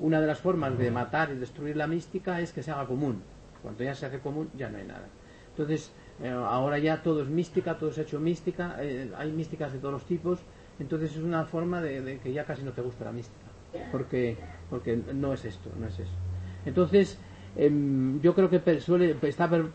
[0.00, 3.22] una de las formas de matar y destruir la mística es que se haga común.
[3.62, 5.08] Cuando ya se hace común ya no hay nada.
[5.50, 5.92] Entonces
[6.22, 9.92] eh, ahora ya todo es mística, todo es hecho mística, eh, hay místicas de todos
[9.92, 10.38] los tipos,
[10.82, 13.46] entonces es una forma de, que ya casi no te gusta la mística,
[13.90, 14.36] porque
[14.68, 16.16] porque no es esto, no es eso.
[16.64, 17.18] Entonces
[17.56, 19.16] em, yo creo que suele,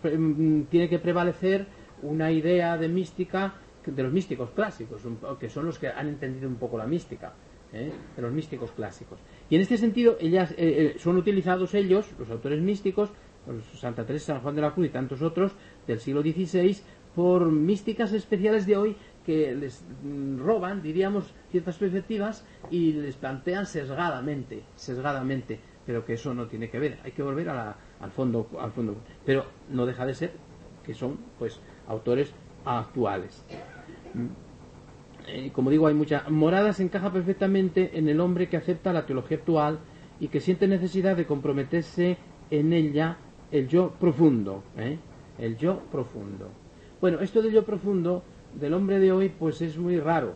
[0.03, 1.67] em, tiene que prevalecer
[2.01, 3.55] una idea de mística
[3.85, 5.01] de los místicos clásicos,
[5.39, 7.33] que son los que han entendido un poco la mística,
[7.71, 7.91] ¿eh?
[8.15, 9.19] de los místicos clásicos.
[9.49, 13.11] Y en este sentido, ellas eh, eh, son utilizados ellos, los autores místicos,
[13.79, 15.53] Santa Teresa, San Juan de la Cruz y tantos otros
[15.87, 16.77] del siglo XVI,
[17.15, 18.95] por místicas especiales de hoy
[19.27, 26.33] que les mm, roban, diríamos, ciertas perspectivas y les plantean sesgadamente, sesgadamente, pero que eso
[26.33, 30.15] no tiene que ver, hay que volver al fondo, al fondo, pero no deja de
[30.15, 30.31] ser
[30.85, 31.59] que son, pues,
[31.89, 33.43] autores actuales.
[34.13, 34.27] Mm.
[35.27, 36.29] Eh, como digo, hay muchas.
[36.31, 39.79] Moradas encaja perfectamente en el hombre que acepta la teología actual
[40.21, 42.17] y que siente necesidad de comprometerse
[42.49, 43.17] en ella
[43.51, 44.63] el yo profundo.
[44.77, 44.97] ¿eh?
[45.37, 46.47] El yo profundo.
[47.01, 48.23] Bueno, esto del yo profundo
[48.59, 50.35] del hombre de hoy, pues es muy raro.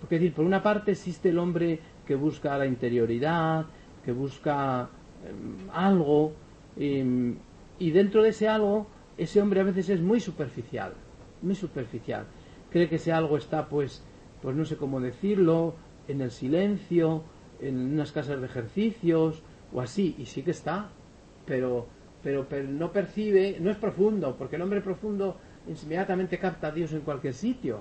[0.00, 3.66] Porque, decir, por una parte existe el hombre que busca la interioridad,
[4.04, 4.88] que busca
[5.28, 6.32] em, algo,
[6.76, 7.36] em,
[7.78, 8.86] y dentro de ese algo
[9.18, 10.94] ese hombre a veces es muy superficial,
[11.42, 12.24] muy superficial.
[12.70, 14.02] Cree que ese algo está, pues,
[14.40, 15.74] pues no sé cómo decirlo,
[16.06, 17.24] en el silencio,
[17.60, 19.42] en unas casas de ejercicios
[19.72, 20.90] o así, y sí que está,
[21.44, 21.86] pero,
[22.22, 25.36] pero, no percibe, no es profundo, porque el hombre profundo
[25.68, 27.80] inmediatamente capta a Dios en cualquier sitio,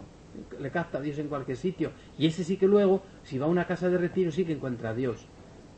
[0.59, 3.49] le capta a Dios en cualquier sitio, y ese sí que luego, si va a
[3.49, 5.25] una casa de retiro, sí que encuentra a Dios.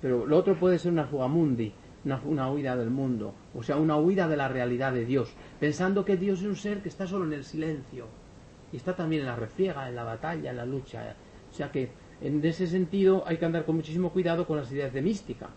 [0.02, 1.74] Pero lo otro puede ser una fugamundi,
[2.06, 6.18] una, huida del mundo, o sea, una huida de la realidad de Dios, pensando que
[6.18, 8.08] Dios es un ser que está solo en el silencio
[8.72, 11.16] y está también en la refriega, en la batalla, en la lucha.
[11.52, 11.90] O sea que
[12.22, 15.50] en ese sentido hay que andar con muchísimo cuidado con las ideas de mística,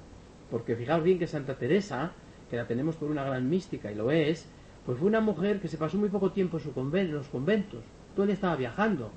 [0.50, 2.12] porque fijaos bien que Santa Teresa,
[2.50, 4.48] que la tenemos por una gran mística y lo es,
[4.84, 7.80] pues fue una mujer que se pasó muy poco tiempo en, su en los conventos,
[8.14, 9.10] todo día estaba viajando,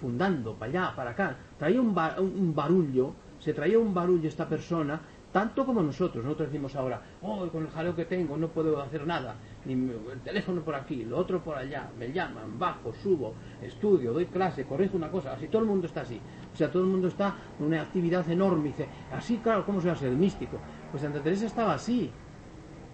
[0.00, 5.00] fundando, para allá, para acá, traía un, un barullo, se traía un barullo esta persona
[5.32, 6.24] tanto como nosotros.
[6.24, 10.20] Nosotros decimos ahora, oh, con el jaleo que tengo no puedo hacer nada, ni el
[10.24, 14.96] teléfono por aquí, lo otro por allá, me llaman, bajo, subo, estudio, doy clase, corrijo
[14.96, 16.20] una cosa, así todo el mundo está así.
[16.52, 18.68] O sea, todo el mundo está en una actividad enorme.
[18.68, 20.58] Dice, así, claro, ¿cómo se va a ser místico?
[20.90, 22.10] Pues Santa Teresa estaba así.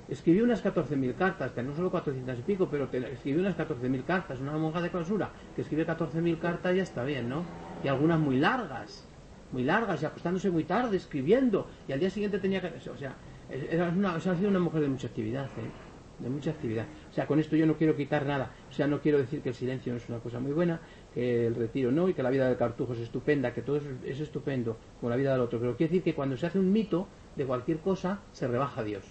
[0.09, 4.41] Escribió unas 14.000 cartas, que no solo 400 y pico, pero escribió unas 14.000 cartas,
[4.41, 7.43] una monja de clausura que escribe 14.000 cartas ya está bien, ¿no?
[7.83, 9.09] Y algunas muy largas
[9.55, 13.15] muy largas y acostándose muy tarde escribiendo y al día siguiente tenía que o sea
[13.49, 16.23] era una, ha sido una mujer de mucha actividad ¿eh?
[16.23, 19.01] de mucha actividad o sea con esto yo no quiero quitar nada o sea no
[19.01, 20.81] quiero decir que el silencio no es una cosa muy buena
[21.15, 23.85] que el retiro no y que la vida del cartujo es estupenda que todo es,
[24.05, 26.73] es estupendo como la vida del otro pero quiero decir que cuando se hace un
[26.73, 29.05] mito de cualquier cosa se rebaja a Dios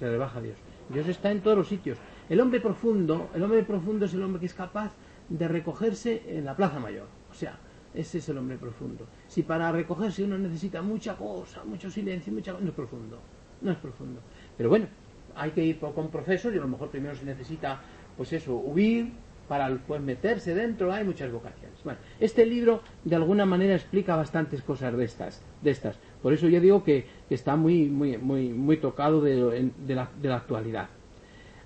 [0.00, 1.98] se rebaja a Dios Dios está en todos los sitios
[2.28, 4.92] el hombre profundo el hombre profundo es el hombre que es capaz
[5.28, 7.56] de recogerse en la plaza mayor o sea
[7.94, 9.06] ese es el hombre profundo.
[9.26, 13.18] Si para recogerse uno necesita mucha cosa, mucho silencio, mucha no es profundo.
[13.60, 14.20] No es profundo.
[14.56, 14.86] Pero bueno,
[15.34, 17.80] hay que ir con profesor y a lo mejor primero se necesita,
[18.16, 19.12] pues eso, huir
[19.48, 20.92] para después meterse dentro.
[20.92, 21.82] Hay muchas vocaciones.
[21.82, 25.42] Bueno, este libro de alguna manera explica bastantes cosas de estas.
[25.60, 25.98] De estas.
[26.22, 30.88] Por eso yo digo que, está muy, muy, muy, tocado de, la, actualidad.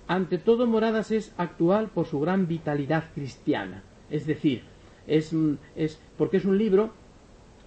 [0.07, 3.83] Ante todo, Moradas es actual por su gran vitalidad cristiana.
[4.09, 4.63] Es decir,
[5.07, 5.33] es,
[5.75, 6.91] es porque es un libro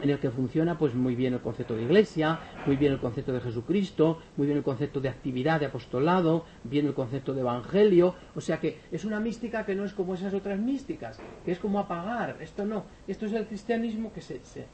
[0.00, 3.32] en el que funciona pues muy bien el concepto de iglesia, muy bien el concepto
[3.32, 8.14] de Jesucristo, muy bien el concepto de actividad, de apostolado, bien el concepto de evangelio,
[8.34, 11.58] o sea que es una mística que no es como esas otras místicas, que es
[11.58, 14.66] como apagar, esto no, esto es el cristianismo que se, se,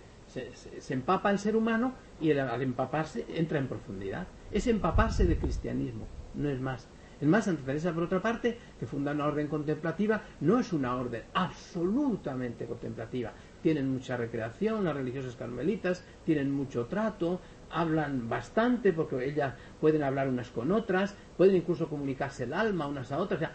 [0.42, 6.06] se, empapa el ser humano y al empaparse entra en profundidad, es empaparse de cristianismo,
[6.34, 6.88] no es más.
[7.20, 10.96] Es más, Santa Teresa, por otra parte, que funda una orden contemplativa, no es una
[10.96, 13.32] orden absolutamente contemplativa.
[13.62, 20.28] Tienen mucha recreación, las religiosas carmelitas, tienen mucho trato, hablan bastante porque ellas pueden hablar
[20.28, 23.50] unas con otras, pueden incluso comunicarse el alma unas a otras.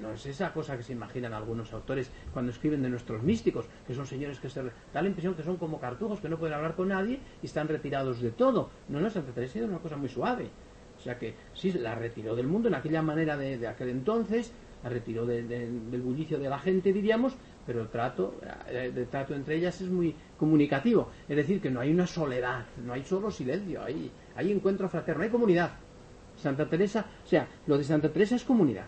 [0.00, 3.94] No es esa cosa que se imaginan algunos autores cuando escriben de nuestros místicos, que
[3.94, 6.74] son señores que se da la impresión que son como cartujos, que no pueden hablar
[6.74, 8.70] con nadie y están retirados de todo.
[8.88, 10.48] No, no, Santa Teresa es una cosa muy suave.
[10.98, 14.52] O sea que sí, la retiró del mundo en aquella manera de, aquel entonces,
[14.82, 17.34] la retiró del bullicio de la gente, diríamos,
[17.66, 18.34] pero el trato,
[18.68, 21.08] eh, el trato entre ellas es muy comunicativo.
[21.28, 25.22] Es decir, que no hay una soledad, no hay solo silencio, hay, hay encuentro fraterno,
[25.22, 25.70] hay comunidad.
[26.36, 28.86] Santa Teresa, o sea, lo de Santa Teresa es comunidad,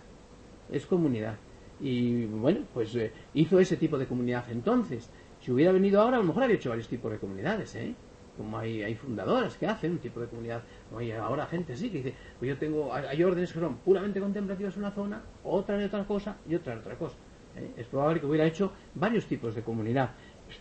[0.70, 1.36] es comunidad.
[1.80, 5.10] Y bueno, pues eh, hizo ese tipo de comunidad entonces.
[5.40, 7.94] Si hubiera venido ahora, a lo mejor habría hecho varios tipos de comunidades, ¿eh?
[8.36, 10.62] como hay, hay fundadoras que hacen un tipo de comunidad,
[10.96, 14.74] hay ahora gente sí que dice, pues yo tengo, hay, órdenes que son puramente contemplativas
[14.76, 17.16] en una zona, otra en otra cosa y otra en otra cosa.
[17.56, 17.70] ¿eh?
[17.76, 20.10] Es probable que hubiera hecho varios tipos de comunidad,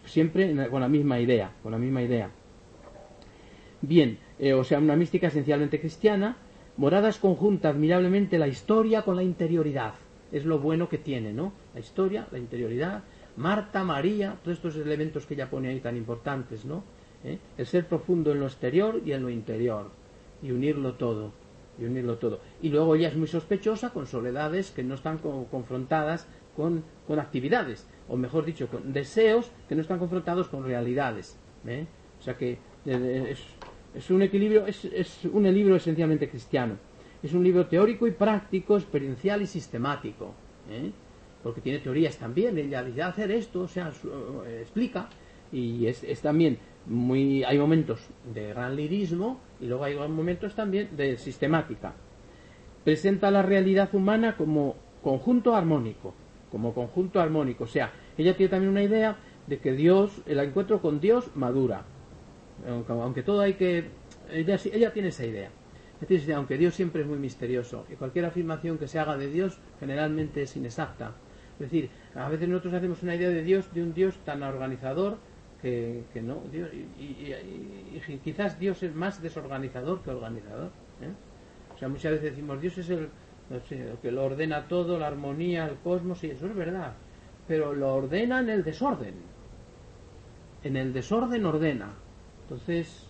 [0.06, 2.30] siempre con la misma idea, con la misma idea.
[3.82, 6.38] Bien, eh, o sea, una mística esencialmente cristiana,
[6.78, 9.94] moradas conjunta admirablemente la historia con la interioridad.
[10.32, 11.54] Es lo bueno que tiene, ¿no?
[11.74, 13.04] La historia, la interioridad,
[13.36, 16.84] Marta, María, todos estos elementos que ella pone ahí tan importantes, ¿no?
[17.24, 17.40] ¿eh?
[17.58, 19.90] el ser profundo en lo exterior y en lo interior,
[20.42, 21.32] y unirlo todo,
[21.80, 22.40] y unirlo todo.
[22.62, 26.84] Y luego ella es muy sospechosa con soledades que no están confrontadas con,
[27.18, 31.38] actividades, o mejor dicho, con deseos que no están confrontados con realidades.
[31.66, 31.86] ¿eh?
[32.20, 33.36] O sea que eh,
[33.96, 36.78] es, un equilibrio, es, un libro esencialmente cristiano.
[37.22, 40.34] Es un libro teórico y práctico, experiencial y sistemático.
[41.44, 42.58] Porque tiene teorías también.
[42.58, 43.92] Ella dice hacer esto, o sea,
[44.60, 45.10] explica.
[45.52, 48.00] Y es, es también muy, hay momentos
[48.34, 51.94] de gran lirismo y luego hay momentos también de sistemática.
[52.84, 56.14] Presenta la realidad humana como conjunto armónico,
[56.52, 57.66] como conjunto armónico.
[57.66, 59.18] O sea, ella tiene también una idea
[59.48, 61.84] de que Dios, el encuentro con Dios madura.
[62.68, 63.90] Aunque, todo hay que...
[64.30, 65.50] Ella, tiene esa idea.
[66.36, 70.44] Aunque Dios siempre es muy misterioso y cualquier afirmación que se haga de Dios generalmente
[70.44, 71.14] es inexacta.
[71.54, 75.18] Es decir, a veces nosotros hacemos una idea de Dios, de un Dios tan organizador,
[75.62, 76.42] que, no,
[76.98, 80.72] y, quizás Dios es más desorganizador que organizador.
[81.02, 81.12] ¿eh?
[81.76, 83.10] O sea, muchas veces decimos, Dios es el,
[84.02, 86.94] que lo ordena todo, la armonía, el cosmos, y eso es verdad,
[87.48, 89.16] pero lo ordena en el desorden.
[90.64, 91.94] En el desorden ordena.
[92.52, 93.06] Entonces,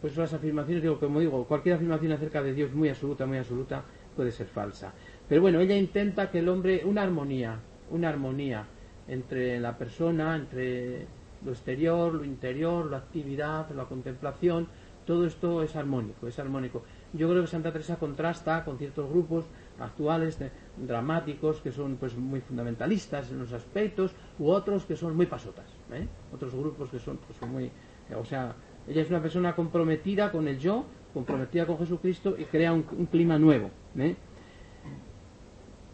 [0.00, 3.84] pues las afirmaciones, digo, como digo, cualquier afirmación acerca de Dios muy absoluta, muy absoluta,
[4.16, 4.94] puede ser falsa.
[5.28, 7.58] Pero bueno, ella intenta que el hombre, una armonía,
[7.90, 8.64] una armonía
[9.08, 11.06] entre la persona, entre
[11.44, 14.68] lo exterior, lo interior, la actividad, la contemplación,
[15.04, 16.82] todo esto es armónico, es armónico.
[17.12, 19.44] Yo creo que Santa Teresa contrasta con ciertos grupos
[19.78, 20.38] actuales
[20.78, 25.66] dramáticos que son pues muy fundamentalistas en los aspectos u otros que son muy pasotas,
[25.92, 26.06] ¿eh?
[26.32, 27.70] otros grupos que son pues muy,
[28.16, 28.54] o sea,
[28.88, 30.84] ella es una persona comprometida con el yo,
[31.14, 33.70] comprometida con Jesucristo y crea un, clima nuevo.
[33.98, 34.16] ¿eh?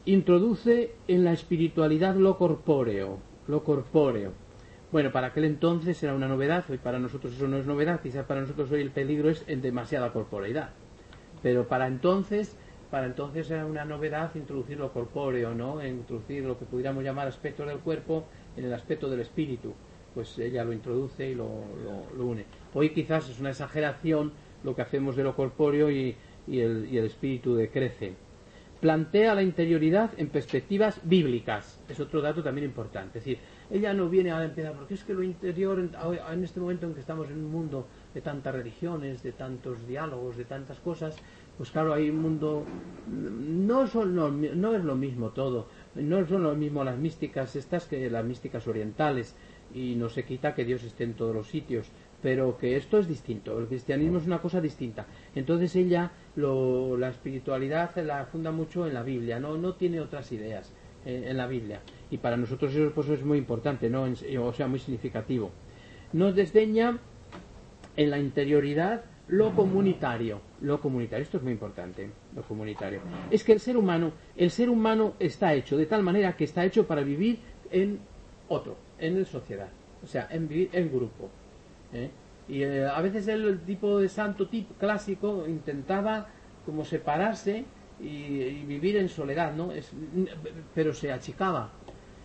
[0.06, 4.32] Introduce en la espiritualidad lo corpóreo, lo corpóreo.
[4.90, 8.24] Bueno, para aquel entonces era una novedad, hoy para nosotros eso no es novedad, quizás
[8.24, 10.70] para nosotros hoy el peligro es en demasiada corporeidad.
[11.42, 12.56] Pero para entonces,
[12.90, 15.84] para entonces era una novedad introducir lo corpóreo, ¿no?
[15.86, 18.24] Introducir lo que pudiéramos llamar aspecto del cuerpo
[18.56, 19.74] en el aspecto del espíritu.
[20.14, 21.48] Pues ella lo introduce y lo,
[22.18, 22.44] une.
[22.74, 24.32] Hoy quizás es una exageración
[24.64, 26.16] lo que hacemos de lo corpóreo y,
[26.48, 28.14] el, y el espíritu decrece
[28.80, 31.80] plantea la interioridad en perspectivas bíblicas.
[31.88, 33.18] Es otro dato también importante.
[33.18, 33.38] Es decir,
[33.70, 37.00] ella no viene a empezar, porque es que lo interior, en este momento en que
[37.00, 41.16] estamos en un mundo de tantas religiones, de tantos diálogos, de tantas cosas,
[41.56, 42.64] pues claro, hay un mundo,
[43.08, 48.08] no, son no es lo mismo todo, no son lo mismo las místicas estas que
[48.08, 49.34] las místicas orientales,
[49.74, 51.90] y no se quita que Dios esté en todos los sitios,
[52.22, 55.06] pero que esto es distinto, el cristianismo es una cosa distinta.
[55.34, 60.72] Entonces ella la espiritualidad la funda mucho en la Biblia, no, no tiene otras ideas
[61.04, 61.80] eh, en, la Biblia.
[62.10, 64.04] Y para nosotros eso pues, es muy importante, ¿no?
[64.04, 65.50] o sea, muy significativo.
[66.12, 66.98] Nos desdeña
[67.96, 73.00] en la interioridad lo comunitario, lo comunitario, esto es muy importante, lo comunitario.
[73.30, 76.64] Es que el ser humano, el ser humano está hecho de tal manera que está
[76.64, 77.38] hecho para vivir
[77.70, 78.00] en
[78.48, 79.68] otro, en sociedad,
[80.02, 81.28] o sea, en vivir en grupo.
[81.92, 82.10] ¿eh?
[82.48, 86.28] Y eh, a veces el, tipo de santo tipo clásico intentaba
[86.64, 87.64] como separarse
[88.00, 89.72] y, vivir en soledad, ¿no?
[89.72, 89.92] Es,
[90.74, 91.70] pero se achicaba.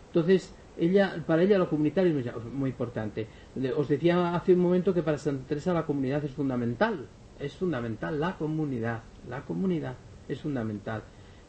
[0.08, 3.28] Entonces, ella, para ella lo comunitario es muy importante.
[3.76, 7.08] Os decía hace un momento que para Santa Teresa la comunidad es fundamental.
[7.40, 9.02] Es fundamental la comunidad.
[9.30, 9.96] La comunidad
[10.28, 11.04] es fundamental.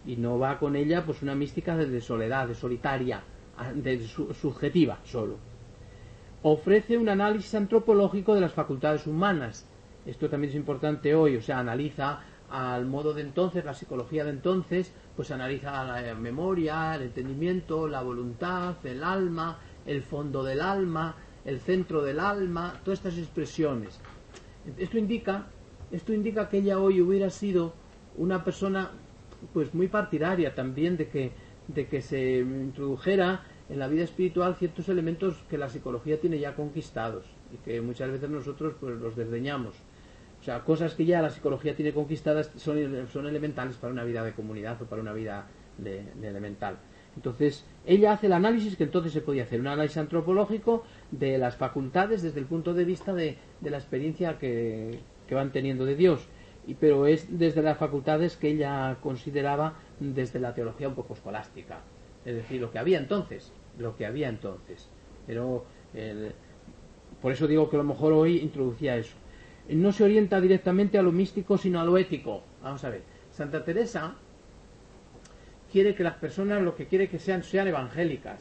[0.07, 3.23] Y no va con ella pues una mística de soledad, de solitaria,
[3.75, 5.37] de subjetiva solo
[6.45, 9.67] ofrece un análisis antropológico de las facultades humanas.
[10.05, 14.31] Esto también es importante hoy, o sea, analiza al modo de entonces, la psicología de
[14.31, 21.17] entonces, pues analiza la memoria, el entendimiento, la voluntad, el alma, el fondo del alma,
[21.47, 23.99] el centro del alma, todas estas expresiones.
[24.77, 25.47] Esto indica,
[25.93, 27.73] esto indica que ella hoy hubiera sido
[28.19, 28.91] una persona
[29.55, 31.33] pues muy partidaria también de que,
[31.69, 36.55] de que se introdujera en la vida espiritual ciertos elementos que la psicología tiene ya
[36.55, 39.75] conquistados y que muchas veces nosotros pues los desdeñamos.
[40.41, 44.23] O sea, cosas que ya la psicología tiene conquistadas son, son elementales para una vida
[44.23, 45.47] de comunidad o para una vida
[45.79, 46.77] de, elemental.
[47.17, 51.57] Entonces, ella hace el análisis que entonces se podía hacer, un análisis antropológico de las
[51.57, 56.29] facultades desde el punto de vista de, la experiencia que, que, van teniendo de Dios.
[56.81, 61.81] Pero es desde las facultades que ella consideraba desde la teología un poco escolástica
[62.25, 64.89] es decir, lo que había entonces, lo que había entonces.
[65.27, 65.65] Pero
[67.21, 69.17] por eso digo que a lo mejor hoy introducía eso.
[69.69, 72.43] No se orienta directamente a lo místico, sino a lo ético.
[72.63, 73.03] Vamos a ver.
[73.31, 74.15] Santa Teresa
[75.73, 78.41] quiere que las personas lo que quiere que sean sean evangélicas.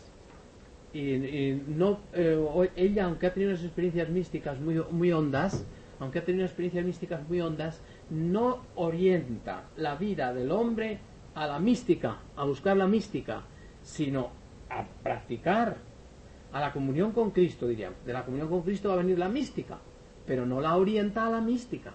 [0.93, 5.65] Y, no eh, ella, aunque ha tenido unas experiencias místicas muy, muy hondas,
[5.99, 7.81] aunque ha tenido experiencias místicas muy hondas,
[8.13, 10.99] no orienta la vida del hombre
[11.33, 13.41] a la mística, a buscar la mística,
[13.81, 14.29] sino
[14.69, 15.77] a practicar
[16.51, 18.05] a la comunión con Cristo, diríamos.
[18.05, 19.79] De la comunión con Cristo va a venir la mística,
[20.27, 21.91] pero no la orienta a la mística.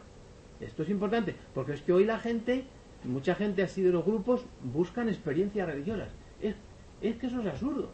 [0.61, 2.65] Esto es importante, porque es que hoy la gente,
[3.05, 6.09] mucha gente así de los grupos, buscan experiencias religiosas.
[6.43, 6.57] Es,
[7.01, 7.91] es que eso es absurdo.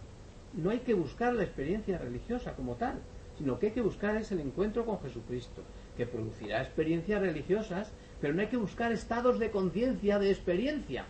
[0.55, 3.03] No hay que buscar la experiencia religiosa como tal,
[3.37, 5.63] sino que hay que buscar es el encuentro con Jesucristo,
[5.97, 7.93] que producirá experiencias religiosas,
[8.25, 11.05] pero no hay que buscar estados de conciencia de experiencia,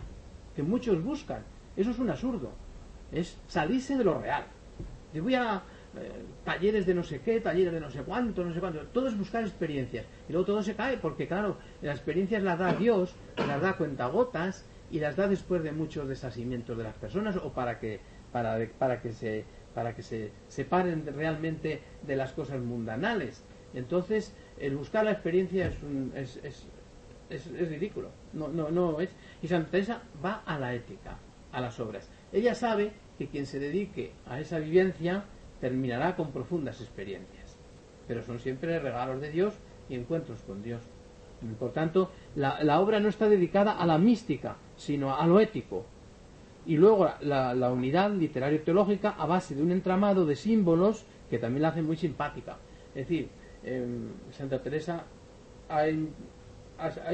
[0.53, 1.43] que muchos buscan.
[1.77, 2.51] Eso es un absurdo
[3.15, 4.43] es salirse de lo real.
[5.13, 5.63] Yo voy a
[5.97, 6.11] eh,
[6.43, 8.81] talleres de no sé qué, talleres de no sé cuánto, no sé cuánto.
[8.87, 10.05] Todo es buscar experiencias.
[10.27, 14.65] Y luego todo se cae porque, claro, las experiencias las da Dios, las da cuentagotas
[14.91, 18.01] y las da después de muchos desasimientos de las personas o para que,
[18.31, 23.43] para, para que, se, para que se separen realmente de las cosas mundanales.
[23.73, 26.67] Entonces, el buscar la experiencia es, un, es, es,
[27.29, 28.09] es, ridículo.
[28.33, 29.09] No, no, no es.
[29.41, 31.17] Y Santa Teresa va a la ética,
[31.51, 32.09] a las obras.
[32.31, 35.25] Ella sabe que quien se dedique a esa vivencia
[35.61, 37.57] terminará con profundas experiencias,
[38.07, 39.53] pero son siempre regalos de Dios
[39.89, 40.81] y encuentros con Dios.
[41.59, 45.85] Por tanto, la, obra no está dedicada a la mística, sino a lo ético.
[46.65, 51.69] Y luego la, unidad literario-teológica a base de un entramado de símbolos que también la
[51.69, 52.57] hace muy simpática.
[52.89, 53.29] Es decir,
[53.63, 55.03] em, Santa Teresa
[55.69, 55.83] ha,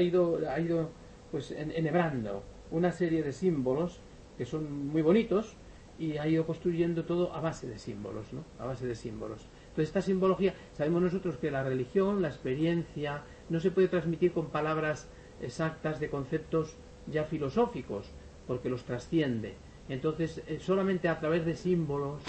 [0.00, 0.90] ido, ha ido
[1.30, 4.00] pues enhebrando una serie de símbolos
[4.36, 5.56] que son muy bonitos
[5.98, 8.44] y ha ido construyendo todo a base de símbolos, ¿no?
[8.58, 9.46] A base de símbolos.
[9.68, 14.46] Entonces, esta simbología, sabemos nosotros que la religión, la experiencia, no se puede transmitir con
[14.50, 15.08] palabras
[15.40, 18.10] exactas de conceptos ya filosóficos,
[18.46, 19.54] porque los trasciende.
[19.88, 22.22] Entonces, eh, solamente a través de símbolos,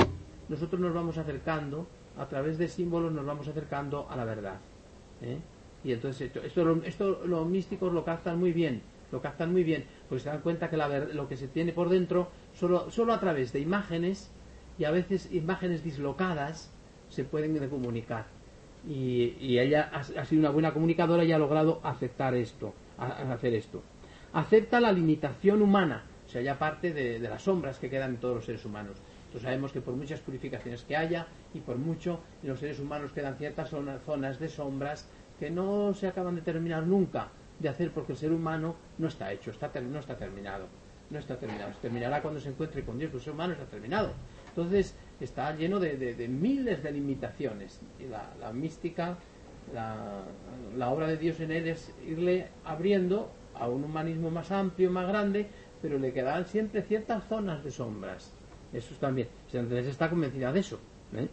[0.50, 4.60] nosotros nos vamos acercando, a través de símbolos nos vamos acercando a la verdad.
[5.22, 5.38] ¿eh?
[5.84, 8.82] Y entonces esto, esto, los místicos lo captan muy bien,
[9.12, 12.30] lo captan muy bien, porque se dan cuenta que lo que se tiene por dentro,
[12.54, 14.32] solo, solo a través de imágenes,
[14.78, 16.72] y a veces imágenes dislocadas,
[17.10, 18.26] se pueden comunicar.
[18.88, 23.82] Y, ella ha, sido una buena comunicadora y ha logrado aceptar esto, hacer esto.
[24.34, 28.18] Acepta la limitación humana, o sea, ya parte de, de las sombras que quedan en
[28.18, 28.98] todos los seres humanos.
[29.34, 31.26] Entonces sabemos que por muchas purificaciones que haya
[31.56, 35.10] y por mucho en los seres humanos quedan ciertas zonas de sombras
[35.40, 37.30] que no se acaban de terminar nunca
[37.60, 40.68] de hacer porque el ser humano no está hecho, está, no está terminado.
[41.10, 41.74] No está terminado.
[41.74, 44.14] Se terminará cuando se encuentre con Dios, el ser humano está terminado.
[44.50, 47.82] Entonces está lleno de, miles de limitaciones.
[48.00, 49.18] Y la, mística,
[49.74, 50.24] la,
[50.76, 55.08] la, obra de Dios en él es irle abriendo a un humanismo más amplio, más
[55.08, 55.48] grande,
[55.82, 58.34] pero le quedarán siempre ciertas zonas de sombras.
[58.72, 59.28] Eso también.
[59.52, 60.80] Entonces está convencida de eso.
[61.16, 61.28] ¿eh?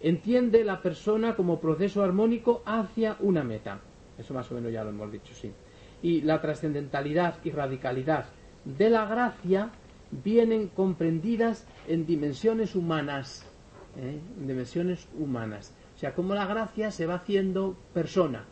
[0.00, 3.80] Entiende la persona como proceso armónico hacia una meta.
[4.18, 5.52] Eso más o menos ya lo hemos dicho, sí.
[6.02, 8.26] Y la trascendentalidad y radicalidad
[8.64, 9.70] de la gracia
[10.10, 13.46] vienen comprendidas en dimensiones humanas.
[13.96, 14.18] ¿eh?
[14.38, 15.74] En dimensiones humanas.
[15.94, 18.44] O sea, cómo la gracia se va haciendo persona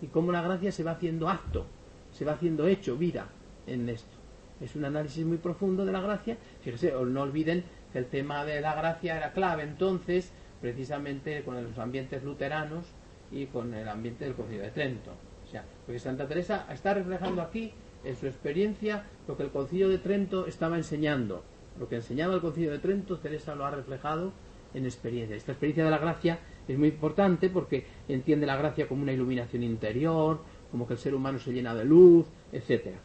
[0.00, 1.66] y cómo la gracia se va haciendo acto,
[2.10, 3.28] se va haciendo hecho, vida
[3.66, 4.16] en esto.
[4.60, 6.38] Es un análisis muy profundo de la gracia.
[6.62, 10.32] Fíjese, no olviden que el tema de la gracia era clave entonces
[10.64, 12.86] precisamente con los ambientes luteranos
[13.30, 15.10] y con el ambiente del Concilio de Trento.
[15.44, 19.90] O sea, porque Santa Teresa está reflejando aquí en su experiencia lo que el Concilio
[19.90, 21.44] de Trento estaba enseñando.
[21.78, 24.32] Lo que enseñaba el Concilio de Trento, Teresa lo ha reflejado
[24.72, 25.36] en experiencia.
[25.36, 29.62] Esta experiencia de la gracia es muy importante porque entiende la gracia como una iluminación
[29.64, 30.40] interior,
[30.70, 32.96] como que el ser humano se llena de luz, etcétera.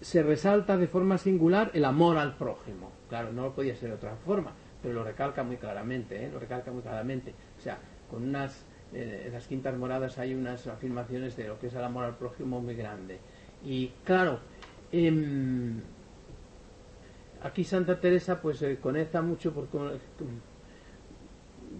[0.00, 2.92] Se resalta de forma singular el amor al prójimo.
[3.08, 4.52] Claro, no podía ser de otra forma
[4.82, 6.30] pero lo recalca muy claramente, ¿eh?
[6.30, 7.34] lo recalca muy claramente.
[7.58, 7.78] O sea,
[8.10, 11.84] con unas, eh, en las quintas moradas hay unas afirmaciones de lo que es el
[11.84, 13.18] amor al prójimo muy grande.
[13.64, 14.40] Y claro,
[14.90, 15.80] em,
[17.42, 19.68] aquí Santa Teresa pues se conecta mucho con,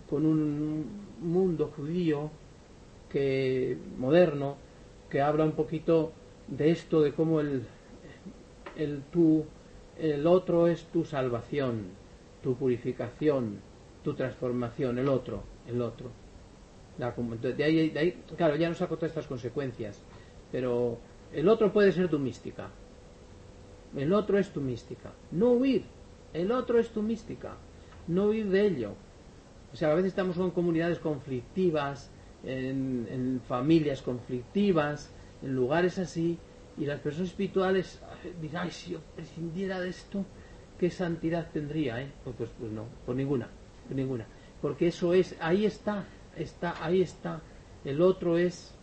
[0.08, 0.86] con, un
[1.20, 2.30] mundo judío
[3.10, 4.56] que moderno
[5.10, 6.12] que habla un poquito
[6.46, 7.64] de esto, de cómo el,
[8.76, 9.44] el tú,
[9.98, 12.01] el otro es tu salvación
[12.42, 13.60] tu purificación,
[14.02, 16.10] tu transformación, el otro, el otro.
[16.98, 20.02] de, ahí, de ahí, claro, ya nos sacó todas estas consecuencias,
[20.50, 20.98] pero
[21.32, 22.68] el otro puede ser tu mística.
[23.96, 25.12] El otro es tu mística.
[25.30, 25.84] No huir,
[26.32, 27.54] el otro es tu mística.
[28.08, 28.92] No huir de ello.
[29.72, 32.10] O sea, a veces estamos con comunidades conflictivas,
[32.44, 35.10] en, en familias conflictivas,
[35.42, 36.38] en lugares así,
[36.76, 38.00] y las personas espirituales
[38.40, 40.24] dirán, si yo prescindiera de esto,
[40.82, 42.02] ¿qué santidad tendría?
[42.02, 42.10] Eh?
[42.24, 43.46] Pues, pues, no, por ninguna,
[43.86, 44.26] por ninguna.
[44.60, 46.06] Porque eso es, ahí está,
[46.36, 47.40] está, ahí está.
[47.84, 48.74] El otro es,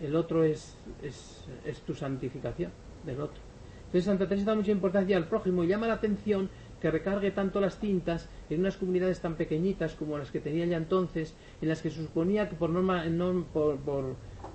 [0.00, 1.46] el otro es, es,
[1.86, 2.72] tu santificación
[3.04, 3.40] del otro.
[3.76, 7.60] Entonces Santa Teresa da mucha importancia al prójimo y llama la atención que recargue tanto
[7.60, 11.80] las tintas en unas comunidades tan pequeñitas como las que tenía ya entonces, en las
[11.80, 13.04] que se suponía que por norma,
[13.52, 13.78] por,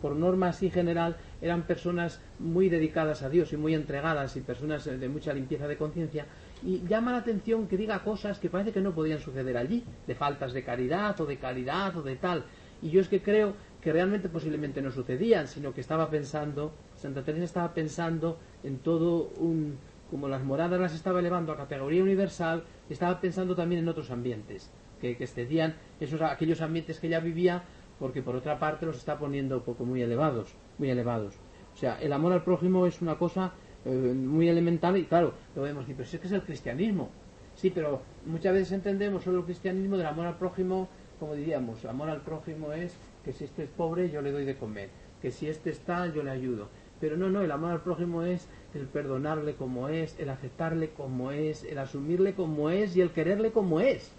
[0.01, 4.83] por norma así general eran personas muy dedicadas a Dios y muy entregadas y personas
[4.85, 6.25] de mucha limpieza de conciencia,
[6.63, 10.15] y llama la atención que diga cosas que parece que no podían suceder allí, de
[10.15, 12.43] faltas de caridad o de calidad o de tal.
[12.81, 17.23] Y yo es que creo que realmente posiblemente no sucedían, sino que estaba pensando, Santa
[17.23, 19.77] Teresa estaba pensando en todo un,
[20.09, 24.71] como las moradas las estaba elevando a categoría universal, estaba pensando también en otros ambientes,
[24.99, 27.63] que, que excedían esos, aquellos ambientes que ella vivía,
[27.99, 31.35] porque por otra parte los está poniendo poco muy elevados, muy elevados.
[31.73, 33.53] O sea, el amor al prójimo es una cosa
[33.85, 37.09] eh, muy elemental y claro, lo vemos pero si es que es el cristianismo.
[37.55, 40.87] Sí, pero muchas veces entendemos solo el cristianismo del amor al prójimo,
[41.19, 44.45] como diríamos, el amor al prójimo es que si este es pobre yo le doy
[44.45, 44.89] de comer,
[45.21, 46.69] que si este está yo le ayudo.
[46.99, 51.31] Pero no, no, el amor al prójimo es el perdonarle como es, el aceptarle como
[51.31, 54.11] es, el asumirle como es y el quererle como es.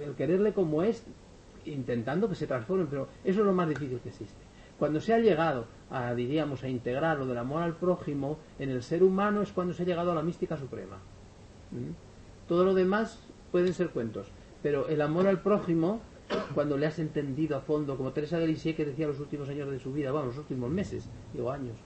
[0.00, 1.04] El quererle como es,
[1.64, 4.43] intentando que se transforme, pero eso es lo más difícil que existe.
[4.78, 8.82] Cuando se ha llegado a, diríamos, a integrar lo del amor al prójimo en el
[8.82, 10.96] ser humano es cuando se ha llegado a la mística suprema.
[11.70, 11.92] ¿Mm?
[12.48, 13.20] Todo lo demás
[13.52, 14.28] pueden ser cuentos,
[14.62, 16.00] pero el amor al prójimo,
[16.54, 19.70] cuando le has entendido a fondo, como Teresa de Lisieux que decía los últimos años
[19.70, 21.76] de su vida, bueno, los últimos meses, digo años,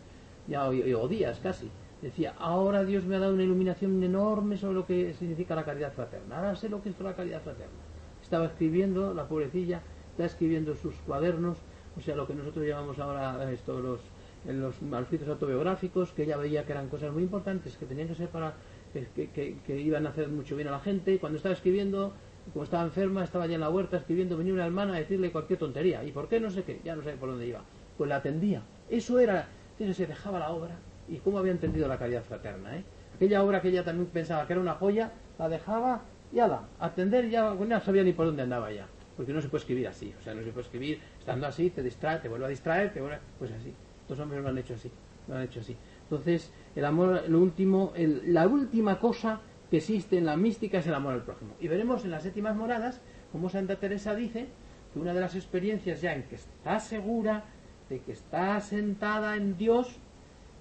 [0.47, 1.69] ya, o, días casi,
[2.01, 5.93] decía, ahora Dios me ha dado una iluminación enorme sobre lo que significa la caridad
[5.93, 7.89] fraterna, ahora sé lo que es la caridad fraterna
[8.23, 9.81] estaba escribiendo, la pobrecilla,
[10.11, 11.57] está escribiendo sus cuadernos,
[11.99, 14.01] o sea, lo que nosotros llamamos ahora esto, los,
[14.47, 18.15] en los manuscritos autobiográficos, que ella veía que eran cosas muy importantes, que tenían que
[18.15, 18.55] ser para,
[18.93, 22.13] que, que, iban a hacer mucho bien a la gente, y cuando estaba escribiendo,
[22.53, 25.59] como estaba enferma, estaba allá en la huerta escribiendo, venía una hermana a decirle cualquier
[25.59, 26.39] tontería, ¿y por qué?
[26.39, 27.63] No sé qué, ya no sé por dónde iba,
[27.97, 30.77] pues la atendía, eso era, entonces se dejaba la obra,
[31.09, 32.85] y cómo había entendido la caridad fraterna, ¿eh?
[33.17, 37.29] Aquella obra que ella también pensaba que era una joya, la dejaba y ala, atender
[37.29, 38.87] ya, no sabía ni por dónde andaba ya,
[39.19, 41.83] porque no se puede escribir así, o sea, no se puede escribir estando así, te
[41.83, 43.75] distrae, te vuelve a distraer, te vuelve, pues así.
[44.09, 44.93] Los hombres lo han hecho así,
[45.27, 45.77] lo han hecho así.
[46.05, 49.41] Entonces, el amor, lo último, la última cosa
[49.73, 51.57] que existe en la mística es el amor al prójimo.
[51.59, 53.01] Y veremos en las séptimas moradas
[53.33, 54.47] como Santa Teresa dice
[54.93, 57.43] que una de las experiencias ya en que está segura
[57.89, 59.97] de que está sentada en Dios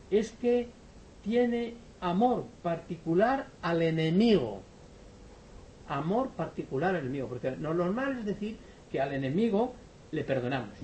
[0.10, 0.70] es que
[1.22, 4.64] tiene amor particular al enemigo.
[5.88, 7.28] Amor particular al enemigo.
[7.28, 8.58] Porque lo normal es decir
[8.92, 9.74] que al enemigo
[10.12, 10.78] le perdonamos.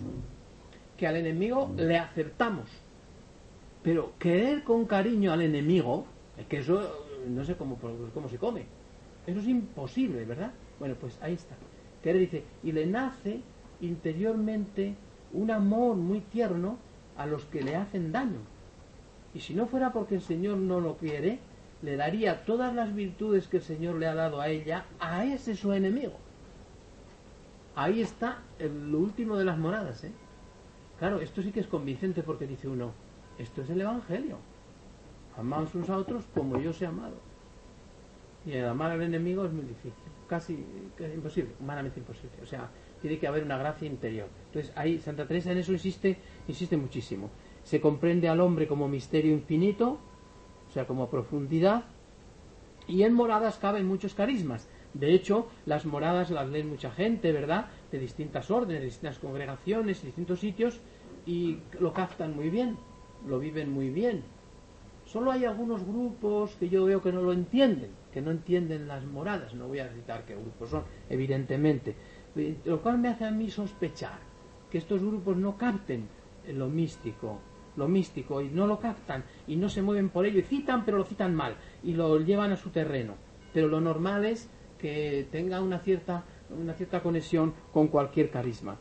[0.97, 2.69] Que al enemigo le aceptamos.
[3.81, 6.05] Pero querer con cariño al enemigo,
[6.37, 7.77] es que eso no sé cómo,
[8.13, 8.65] cómo se come.
[9.27, 10.51] Eso es imposible, ¿verdad?
[10.79, 11.55] Bueno, pues ahí está.
[12.01, 13.41] Querer dice, y le nace
[13.81, 14.95] interiormente
[15.33, 16.77] un amor muy tierno
[17.17, 18.39] a los que le hacen daño.
[19.33, 21.39] Y si no fuera porque el Señor no lo quiere,
[21.83, 25.55] le daría todas las virtudes que el Señor le ha dado a ella a ese
[25.55, 26.17] su enemigo.
[27.75, 30.11] Ahí está el último de las moradas, ¿eh?
[30.97, 32.93] Claro, esto sí que es convincente porque dice uno,
[33.37, 34.37] esto es el Evangelio.
[35.37, 37.17] Amaos unos a otros como yo os he amado.
[38.45, 39.93] Y el amar al enemigo es muy difícil,
[40.27, 40.65] casi,
[41.13, 42.37] imposible, humanamente imposible.
[42.41, 42.69] O sea,
[43.01, 44.29] tiene que haber una gracia interior.
[44.47, 46.17] Entonces ahí Santa Teresa en eso insiste,
[46.47, 47.29] insiste muchísimo.
[47.63, 49.99] Se comprende al hombre como misterio infinito,
[50.73, 51.83] o sea, como profundidad,
[52.87, 54.67] y en moradas caben muchos carismas.
[54.95, 57.67] De hecho, las moradas las leen mucha gente, ¿verdad?
[57.91, 60.79] De distintas órdenes, de distintas congregaciones, de distintos sitios,
[61.27, 62.77] y lo captan muy bien,
[63.27, 64.23] lo viven muy bien.
[65.05, 69.05] Solo hay algunos grupos que yo veo que no lo entienden, que no entienden las
[69.05, 69.53] moradas.
[69.53, 71.95] No voy a citar qué grupos son, evidentemente.
[72.65, 74.17] Lo cual me hace a mí sospechar
[74.71, 76.07] que estos grupos no capten
[76.47, 77.41] lo místico,
[77.75, 80.97] lo místico, y no lo captan, y no se mueven por ello, y citan, pero
[80.97, 83.15] lo citan mal, y lo llevan a su terreno.
[83.53, 88.77] Pero lo normal es que tenga una cierta, una cierta conexión con cualquier carisma.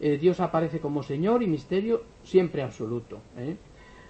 [0.00, 3.20] Eh, Dios aparece como Señor y misterio siempre absoluto.
[3.38, 3.56] ¿eh?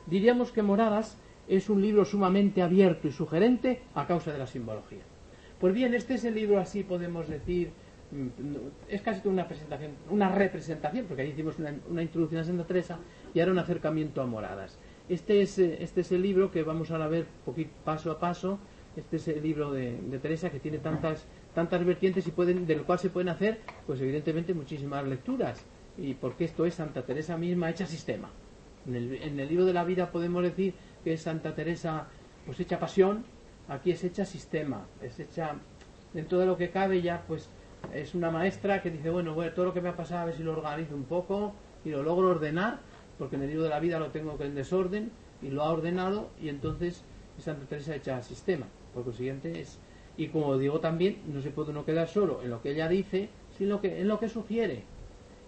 [0.07, 1.19] Diríamos que Moradas
[1.49, 5.03] es un libro sumamente abierto y sugerente a causa de la simbología.
[5.61, 7.71] Pues bien, este es el libro así, podemos decir,
[8.11, 8.27] mm,
[8.89, 12.99] es casi una presentación, una representación, porque ahí hicimos una, introducción a Santa Teresa
[13.37, 14.79] y ahora un acercamiento a Moradas.
[15.11, 18.59] Este es, eh, este es el libro que vamos a ver poquito, paso a paso
[18.97, 22.99] este es el libro de, Teresa que tiene tantas, tantas vertientes y pueden, del cual
[22.99, 25.63] se pueden hacer, pues evidentemente, muchísimas lecturas.
[25.99, 28.31] Y porque esto es Santa Teresa misma hecha sistema.
[28.87, 30.73] En el, libro de la vida podemos decir
[31.05, 32.07] que es Santa Teresa
[32.47, 33.25] pues hecha pasión,
[33.69, 35.57] aquí es hecha sistema, es hecha
[36.15, 37.51] dentro de lo que cabe ya, pues
[37.93, 40.37] es una maestra que dice, bueno, bueno, todo lo que me ha pasado a ver
[40.37, 41.53] si lo organizo un poco
[41.85, 42.79] y lo logro ordenar,
[43.19, 45.11] porque en el libro de la vida lo tengo en desorden
[45.43, 47.03] y lo ha ordenado y entonces
[47.39, 48.67] es Santa Teresa hecha sistema.
[48.95, 49.79] Por consiguiente es
[50.17, 53.29] y como digo también no se puede uno quedar solo en lo que ella dice,
[53.59, 54.85] sino que en lo que sugiere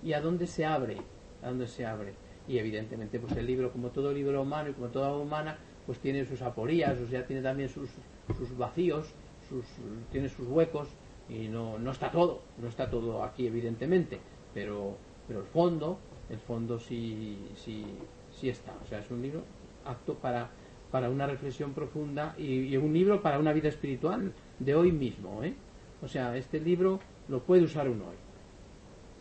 [0.03, 0.99] y a dónde se abre,
[1.43, 2.15] a dónde se abre.
[2.47, 6.27] Y evidentemente pues el libro como todo libro humano y como toda humana pues tiene
[6.27, 7.89] sus aporías, o sea, tiene también sus,
[8.37, 9.07] sus vacíos,
[9.49, 9.65] sus,
[10.13, 10.89] tiene sus huecos
[11.31, 14.21] y no, no está todo, no está todo aquí evidentemente,
[14.53, 14.97] pero,
[15.27, 15.99] pero el fondo,
[16.31, 17.85] el fondo sí, sí,
[18.31, 18.73] sí está.
[18.85, 19.43] O sea, es un libro
[19.85, 20.51] apto para
[20.91, 25.43] para una reflexión profunda y, un libro para una vida espiritual de hoy mismo.
[25.45, 25.55] ¿eh?
[26.03, 28.17] O sea, este libro lo puede usar uno hoy,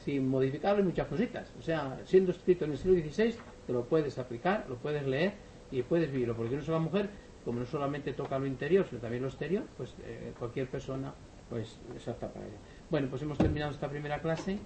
[0.04, 1.52] sin modificarle muchas cositas.
[1.60, 3.36] O sea, siendo escrito en el siglo XVI,
[3.66, 5.34] te lo puedes aplicar, lo puedes leer
[5.72, 6.36] y puedes vivirlo.
[6.36, 7.10] Porque una sola mujer,
[7.44, 11.14] como no solamente toca lo interior, sino también lo exterior, pues eh, cualquier persona
[11.50, 12.58] pues es apta para ello.
[12.90, 14.58] Bueno, pues hemos terminado esta primera clase.